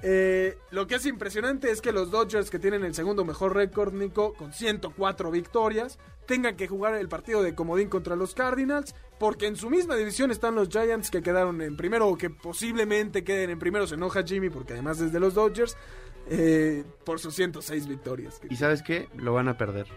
[0.01, 3.93] Eh, lo que es impresionante es que los Dodgers, que tienen el segundo mejor récord,
[3.93, 9.47] Nico, con 104 victorias, tengan que jugar el partido de comodín contra los Cardinals, porque
[9.47, 13.49] en su misma división están los Giants que quedaron en primero o que posiblemente queden
[13.49, 13.87] en primero.
[13.87, 15.75] Se enoja Jimmy porque además es de los Dodgers,
[16.29, 18.39] eh, por sus 106 victorias.
[18.49, 19.09] ¿Y sabes qué?
[19.17, 19.87] Lo van a perder.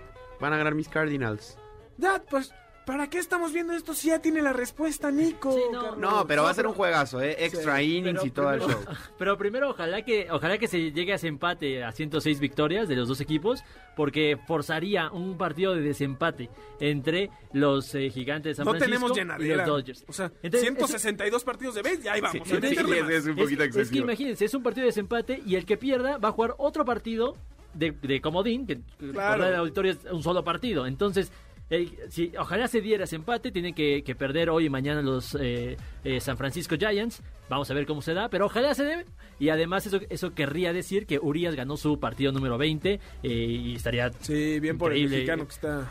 [0.40, 1.56] Van a ganar mis Cardinals.
[1.98, 2.52] Ya, pues,
[2.84, 5.52] ¿para qué estamos viendo esto si ya tiene la respuesta, Nico?
[5.52, 5.80] Sí, no.
[5.82, 5.98] Carlos?
[5.98, 7.36] No, pero va a ser un juegazo, ¿eh?
[7.44, 8.78] Extra innings y todo el show.
[9.18, 12.96] Pero primero, ojalá que, ojalá que se llegue a ese empate a 106 victorias de
[12.96, 13.64] los dos equipos,
[13.96, 19.40] porque forzaría un partido de desempate entre los eh, gigantes de San No Francisco tenemos
[19.40, 20.04] y los Dodgers.
[20.06, 22.46] O sea, Entonces, 162 partidos de vez, ya ahí vamos.
[22.46, 25.56] Sí, a es un poquito es, es que imagínense, es un partido de desempate y
[25.56, 27.34] el que pierda va a jugar otro partido
[27.74, 28.80] de, de comodín, que
[29.12, 29.42] Claro.
[29.42, 30.86] por el auditorio es un solo partido.
[30.86, 31.30] Entonces,
[32.10, 35.76] si ojalá se diera ese empate, tienen que, que perder hoy y mañana los eh,
[36.04, 37.22] eh, San Francisco Giants.
[37.48, 39.04] Vamos a ver cómo se da, pero ojalá se dé.
[39.38, 43.74] Y además eso, eso querría decir que Urias ganó su partido número 20 eh, y
[43.74, 44.10] estaría...
[44.20, 45.90] Sí, bien por el mexicano que está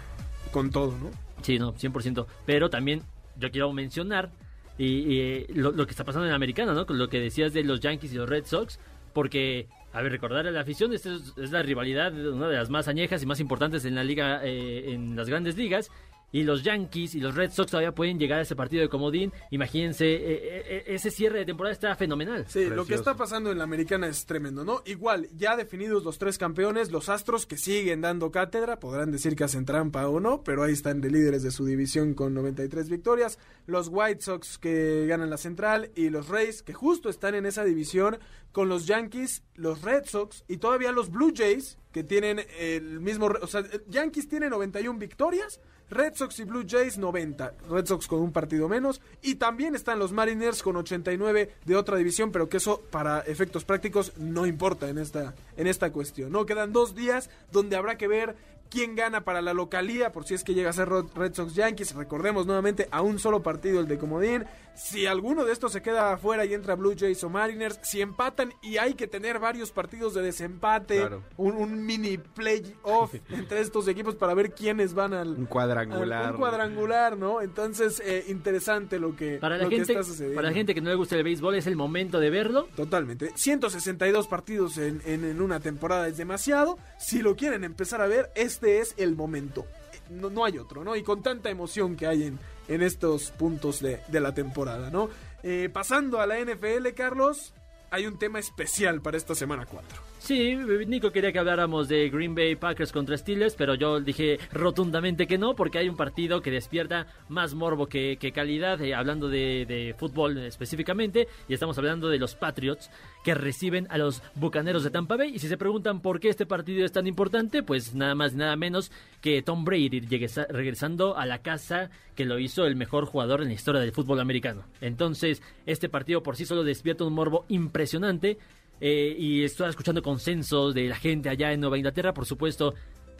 [0.51, 1.11] con todo, ¿no?
[1.41, 2.25] Sí, no, 100%.
[2.45, 3.01] Pero también
[3.37, 4.31] yo quiero mencionar
[4.77, 6.85] y, y, lo, lo que está pasando en la americana, ¿no?
[6.85, 8.79] Con lo que decías de los Yankees y los Red Sox,
[9.13, 12.69] porque, a ver, recordar a la afición, esta es, es la rivalidad, una de las
[12.69, 15.89] más añejas y más importantes en la liga, eh, en las grandes ligas.
[16.35, 19.31] Y los Yankees y los Red Sox todavía pueden llegar a ese partido de comodín.
[19.51, 22.43] Imagínense, eh, eh, ese cierre de temporada está fenomenal.
[22.49, 24.81] Sí, lo que está pasando en la americana es tremendo, ¿no?
[24.85, 29.45] Igual, ya definidos los tres campeones, los Astros que siguen dando cátedra, podrán decir que
[29.45, 33.39] hacen trampa o no, pero ahí están de líderes de su división con 93 victorias,
[33.65, 37.63] los White Sox que ganan la central y los Rays que justo están en esa
[37.63, 38.17] división
[38.51, 43.27] con los Yankees, los Red Sox y todavía los Blue Jays que tienen el mismo,
[43.41, 47.53] o sea, Yankees tiene 91 victorias, Red Sox y Blue Jays 90.
[47.69, 49.01] Red Sox con un partido menos.
[49.21, 53.65] Y también están los Mariners con 89 de otra división, pero que eso para efectos
[53.65, 56.31] prácticos no importa en esta, en esta cuestión.
[56.31, 58.35] No quedan dos días donde habrá que ver
[58.69, 61.95] quién gana para la localía, por si es que llega a ser Red Sox Yankees.
[61.95, 64.45] Recordemos nuevamente a un solo partido el de Comodín.
[64.75, 68.53] Si alguno de estos se queda afuera y entra Blue Jays o Mariners, si empatan
[68.61, 71.23] y hay que tener varios partidos de desempate, Claro.
[71.37, 76.31] un, un mini playoff entre estos equipos para ver quiénes van al, Un cuadrangular.
[76.33, 77.41] un cuadrangular, ¿no?
[77.41, 80.35] Entonces, eh, interesante lo que, Para la, lo que gente, está sucediendo.
[80.35, 82.67] para la gente que no le gusta el béisbol es el momento de verlo.
[82.75, 83.31] Totalmente.
[83.35, 86.77] 162 partidos en, en- en una temporada es demasiado.
[86.99, 89.65] Si lo quieren empezar a ver, este es el momento.
[90.09, 90.95] No, no hay otro, ¿no?
[90.95, 95.09] Y con tanta emoción que hay en, en estos puntos de, de la temporada, ¿no?
[95.43, 97.53] Eh, pasando a la NFL, Carlos,
[97.91, 100.01] hay un tema especial para esta semana 4.
[100.25, 100.55] Sí,
[100.87, 105.37] Nico quería que habláramos de Green Bay Packers contra Steelers, pero yo dije rotundamente que
[105.37, 109.93] no, porque hay un partido que despierta más morbo que, calidad, eh, hablando de, de
[109.95, 112.89] fútbol específicamente, y estamos hablando de los Patriots
[113.23, 115.35] que reciben a los Bucaneros de Tampa Bay.
[115.35, 118.37] Y si se preguntan por qué este partido es tan importante, pues nada más y
[118.37, 123.05] nada menos que Tom Brady llegue- regresando a la casa que lo hizo el mejor
[123.05, 124.63] jugador en la historia del fútbol americano.
[124.81, 128.39] Entonces, este partido por sí solo despierta un morbo impresionante.
[128.81, 132.13] Eh, y estoy escuchando consensos de la gente allá en Nueva Inglaterra.
[132.13, 132.73] Por supuesto,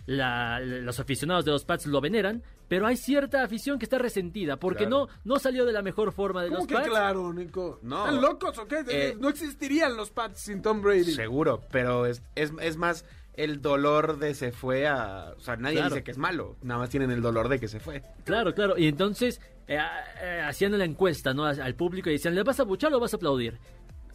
[0.06, 4.58] la- los aficionados de los Pats lo veneran, pero hay cierta afición que está resentida
[4.58, 5.08] porque Claro.
[5.24, 6.88] no, no salió de la mejor forma de ¿Cómo los que Pats.
[6.90, 7.80] claro, Nico?
[7.82, 8.06] No.
[8.06, 8.84] ¿Están locos o qué?
[8.88, 11.14] Eh, no existirían los Pats sin Tom Brady.
[11.14, 15.34] Seguro, pero es, es, es más el dolor de se fue a...
[15.36, 15.96] O sea, nadie Claro.
[15.96, 18.02] dice que es malo, nada más tienen el dolor de que se fue.
[18.26, 18.78] Claro, claro.
[18.78, 19.80] Y entonces eh,
[20.22, 21.46] eh, hacían la encuesta ¿no?
[21.46, 23.58] al al público y decían, ¿le vas a buchar o vas a aplaudir?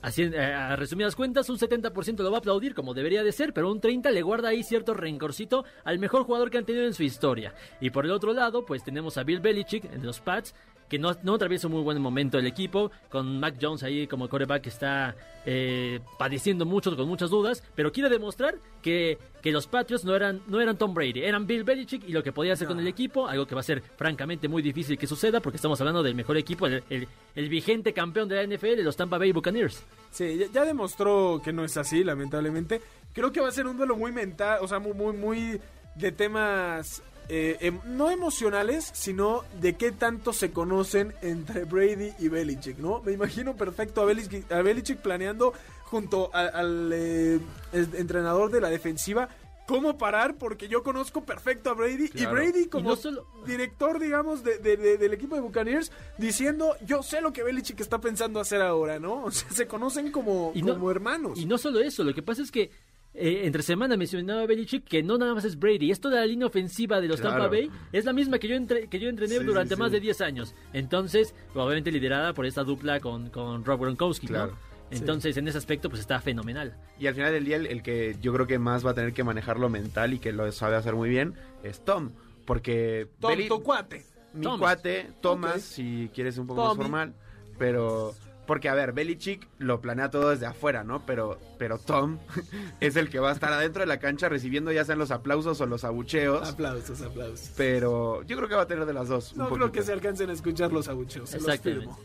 [0.03, 3.53] Así, eh, a resumidas cuentas, un 70% lo va a aplaudir como debería de ser,
[3.53, 6.95] pero un 30% le guarda ahí cierto rencorcito al mejor jugador que han tenido en
[6.95, 7.55] su historia.
[7.81, 10.55] Y por el otro lado, pues tenemos a Bill Belichick en los Pats,
[10.91, 14.29] que no, no atraviesa un muy buen momento el equipo, con Mac Jones ahí como
[14.29, 15.15] coreback que está
[15.47, 20.43] eh, padeciendo mucho, con muchas dudas, pero quiere demostrar que, que los Patriots no eran,
[20.49, 23.27] no eran Tom Brady, eran Bill Belichick y lo que podía hacer con el equipo,
[23.27, 26.37] algo que va a ser francamente muy difícil que suceda, porque estamos hablando del mejor
[26.37, 29.85] equipo, el, el- el vigente campeón de la NFL, los Tampa Bay Buccaneers.
[30.11, 32.81] Sí, ya, ya demostró que no es así, lamentablemente.
[33.15, 35.61] Creo que va a ser un duelo muy mental, o sea, muy, muy, muy
[35.95, 42.29] de temas eh, em- no emocionales, sino de qué tanto se conocen entre Brady y
[42.29, 43.01] Belichick, ¿no?
[43.03, 45.53] Me imagino perfecto a Belichick, a Belichick planeando
[45.85, 47.39] junto a- al eh,
[47.73, 49.29] entrenador de la defensiva
[49.67, 52.31] cómo parar, porque yo conozco perfecto a Brady Claro.
[52.31, 55.93] y Brady Y como no solo- director, digamos, de- de- de- del equipo de Buccaneers,
[56.19, 59.27] diciendo, yo sé lo que Belichick está pensando hacer ahora, ¿no?
[59.27, 61.39] O sea, se conocen como, no- como hermanos.
[61.39, 62.73] Y no solo eso, lo que pasa es que
[63.15, 66.47] eh, entre semana mencionaba Belichick que no nada más es Brady, esto de la línea
[66.47, 67.37] ofensiva de los Claro.
[67.43, 69.89] Tampa Bay es la misma que yo, entre- que yo entrené Sí, durante sí, más
[69.91, 69.95] sí.
[69.95, 70.55] de 10 años.
[70.73, 74.33] Entonces, obviamente liderada por esta dupla con, con Rob Gronkowski, ¿no?
[74.33, 74.57] Claro.
[74.93, 76.75] Entonces, en ese aspecto, pues está fenomenal.
[76.99, 79.13] Y al final del día, el, el que yo creo que más va a tener
[79.13, 82.11] que manejar lo mental y que lo sabe hacer muy bien es Tom.
[82.45, 84.05] Porque Tom, Beli- tu cuate.
[84.35, 84.59] mi Thomas.
[84.59, 86.69] cuate, Thomas, si quieres un poco Tommy.
[86.71, 87.15] más formal,
[87.57, 88.15] pero
[88.51, 91.07] porque a ver, Belichick lo planea todo desde afuera, ¿no?
[91.07, 92.19] Pero pero Tom
[92.81, 95.61] es el que va a estar adentro de la cancha recibiendo ya sean los aplausos
[95.61, 97.53] o los abucheos, Aplausos, aplausos.
[97.57, 99.37] pero yo creo que va a tener de las dos.
[99.37, 101.31] No un creo que se alcancen a escuchar los abucheos.
[101.31, 101.87] se los Exactamente.
[101.87, 101.99] firmo.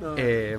[0.00, 0.14] No.
[0.16, 0.56] Eh,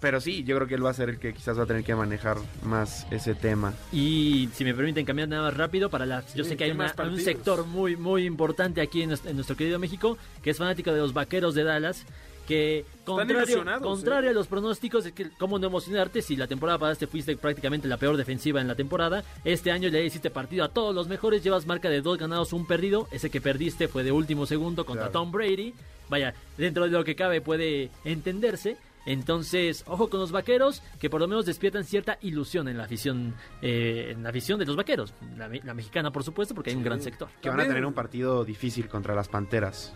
[0.00, 1.84] pero sí, yo creo que él va a ser el que quizás va a tener
[1.84, 3.74] que manejar más ese tema.
[3.92, 6.34] Y si me permiten cambiar nada más rápido para las...
[6.34, 9.10] Yo Sí, sé que hay ¿qué una- más un sector muy, muy importante aquí en
[9.10, 12.04] nuestro querido México, que es fanático de los Vaqueros de Dallas,
[12.46, 14.32] que contrario, contrario ¿eh?
[14.32, 17.96] a los pronósticos, es que cómo no emocionarte si la temporada pasaste fuiste prácticamente la
[17.96, 21.66] peor defensiva en la temporada, este año le hiciste partido a todos los mejores, llevas
[21.66, 25.12] marca de dos ganados, un perdido, ese que perdiste fue de último segundo contra Claro.
[25.12, 25.74] Tom Brady,
[26.08, 28.76] vaya, dentro de lo que cabe puede entenderse.
[29.04, 33.34] Entonces, ojo con los vaqueros, que por lo menos despiertan cierta ilusión en la afición,
[33.60, 36.76] eh, en la afición de los vaqueros, la, me- la mexicana por supuesto, porque hay
[36.76, 37.28] un gran sector.
[37.40, 39.92] Que van a tener un partido difícil contra las Panteras.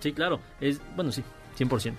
[0.00, 1.22] Sí, claro, es bueno, sí,
[1.58, 1.94] 100%.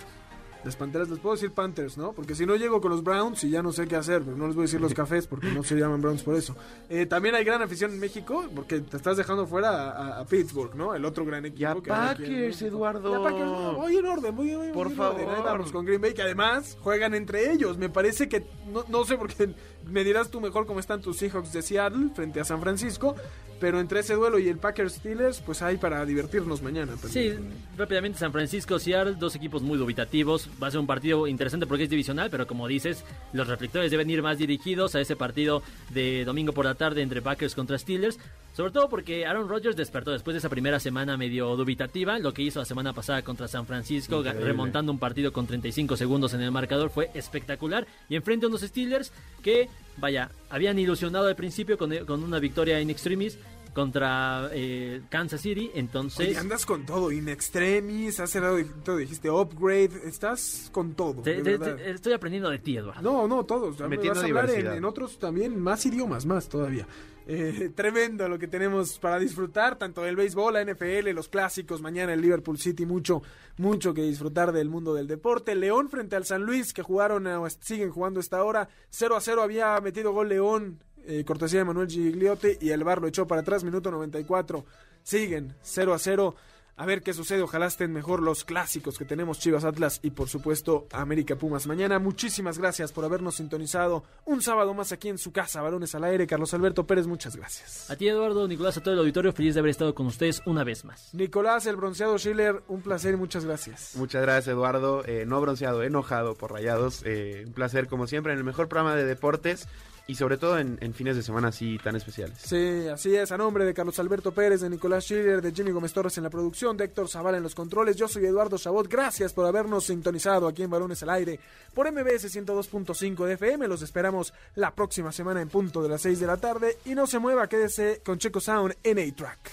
[0.64, 2.14] Las Panteras, les puedo decir Panthers, ¿no?
[2.14, 4.46] Porque si no llego con los Browns y ya no sé qué hacer, pero no
[4.46, 6.56] les voy a decir los cafés porque no se llaman Browns por eso.
[6.88, 10.26] Eh, también hay gran afición en México porque te estás dejando fuera a, a- a
[10.26, 10.94] Pittsburgh, ¿no?
[10.94, 11.62] El otro gran equipo.
[11.62, 12.62] Y a que Packers.
[12.62, 13.10] Eduardo.
[13.10, 15.30] Y a Packers, no, voy en orden, voy, voy- Por voy en orden.
[15.30, 15.46] Ahí favor.
[15.52, 17.80] vamos con Green Bay, que además juegan entre ellos.
[17.80, 19.56] Me parece que, no, no sé por qué,
[19.88, 23.16] me dirás tú mejor cómo están tus Seahawks de Seattle frente a San Francisco,
[23.62, 26.94] pero entre ese duelo y el Packers Steelers, pues hay para divertirnos mañana.
[27.08, 27.32] Sí,
[27.78, 30.50] rápidamente San Francisco, Seattle, dos equipos muy dubitativos.
[30.62, 34.10] Va a ser un partido interesante porque es divisional, pero como dices, los reflectores deben
[34.10, 38.18] ir más dirigidos a ese partido de domingo por la tarde entre Packers contra Steelers.
[38.54, 42.20] Sobre todo porque Aaron Rodgers despertó después de esa primera semana medio dubitativa.
[42.20, 44.46] Lo que hizo la semana pasada contra San Francisco, Increíble.
[44.46, 47.88] remontando un partido con 35 segundos en el marcador, fue espectacular.
[48.10, 52.80] Y enfrente a unos Steelers que, vaya, habían ilusionado al principio con, con una victoria
[52.80, 53.38] en extremis
[53.74, 55.72] contra eh, Kansas City.
[55.74, 56.30] Entonces.
[56.30, 61.22] Oye, andas con todo, in extremis, hace rato dijiste upgrade, estás con todo.
[61.22, 61.76] Te- de te- verdad.
[61.76, 63.02] te- estoy aprendiendo de ti, Eduardo.
[63.02, 63.80] No, no, todos.
[63.80, 64.78] Me Metiendo vas a hablar en, diversidad.
[64.78, 66.88] en otros también, más idiomas, más todavía.
[67.28, 72.14] Eh, tremendo lo que tenemos para disfrutar, tanto del béisbol, la NFL, los clásicos, mañana
[72.14, 73.22] el Liverpool City, mucho,
[73.58, 75.54] mucho que disfrutar del mundo del deporte.
[75.56, 79.44] León frente al San Luis, que jugaron, o siguen jugando esta hora, 0 a 0
[79.44, 83.42] había metido gol León, eh, cortesía de Manuel Gigliotti, y el Bar lo echó para
[83.42, 84.66] atrás, minuto 94.
[85.04, 86.36] Siguen 0 a 0.
[86.78, 90.30] A ver qué sucede, ojalá estén mejor los clásicos que tenemos Chivas Atlas y por
[90.30, 92.00] supuesto América Pumas mañana.
[92.00, 96.26] Muchísimas gracias por habernos sintonizado un sábado más aquí en su casa, Balones al Aire.
[96.26, 97.92] Carlos Alberto Pérez, muchas gracias.
[97.92, 100.64] A ti, Eduardo, Nicolás, a todo el auditorio, feliz de haber estado con ustedes una
[100.64, 101.14] vez más.
[101.14, 103.96] Nicolás, el bronceado Schiller, un placer y muchas gracias.
[103.96, 105.04] Muchas gracias, Eduardo.
[105.06, 107.04] Eh, no bronceado, enojado por rayados.
[107.06, 109.68] Eh, un placer, como siempre, en el mejor programa de deportes
[110.08, 112.38] y sobre todo en, en fines de semana así tan especiales.
[112.38, 115.94] Sí, así es, a nombre de Carlos Alberto Pérez, de Nicolás Schiller, de Jimmy Gómez
[115.94, 119.34] Torres en la producción, de Héctor Zavala en los controles, yo soy Eduardo Chabot, gracias
[119.34, 121.40] por habernos sintonizado aquí en Balones al Aire
[121.74, 126.20] por MBS 102.5 de FM, los esperamos la próxima semana en punto de las 6
[126.20, 129.52] de la tarde y no se mueva, quédese con Checo Sound en A-Track.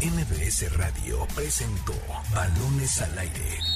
[0.00, 1.94] MBS Radio presentó
[2.32, 3.75] Balones al Aire.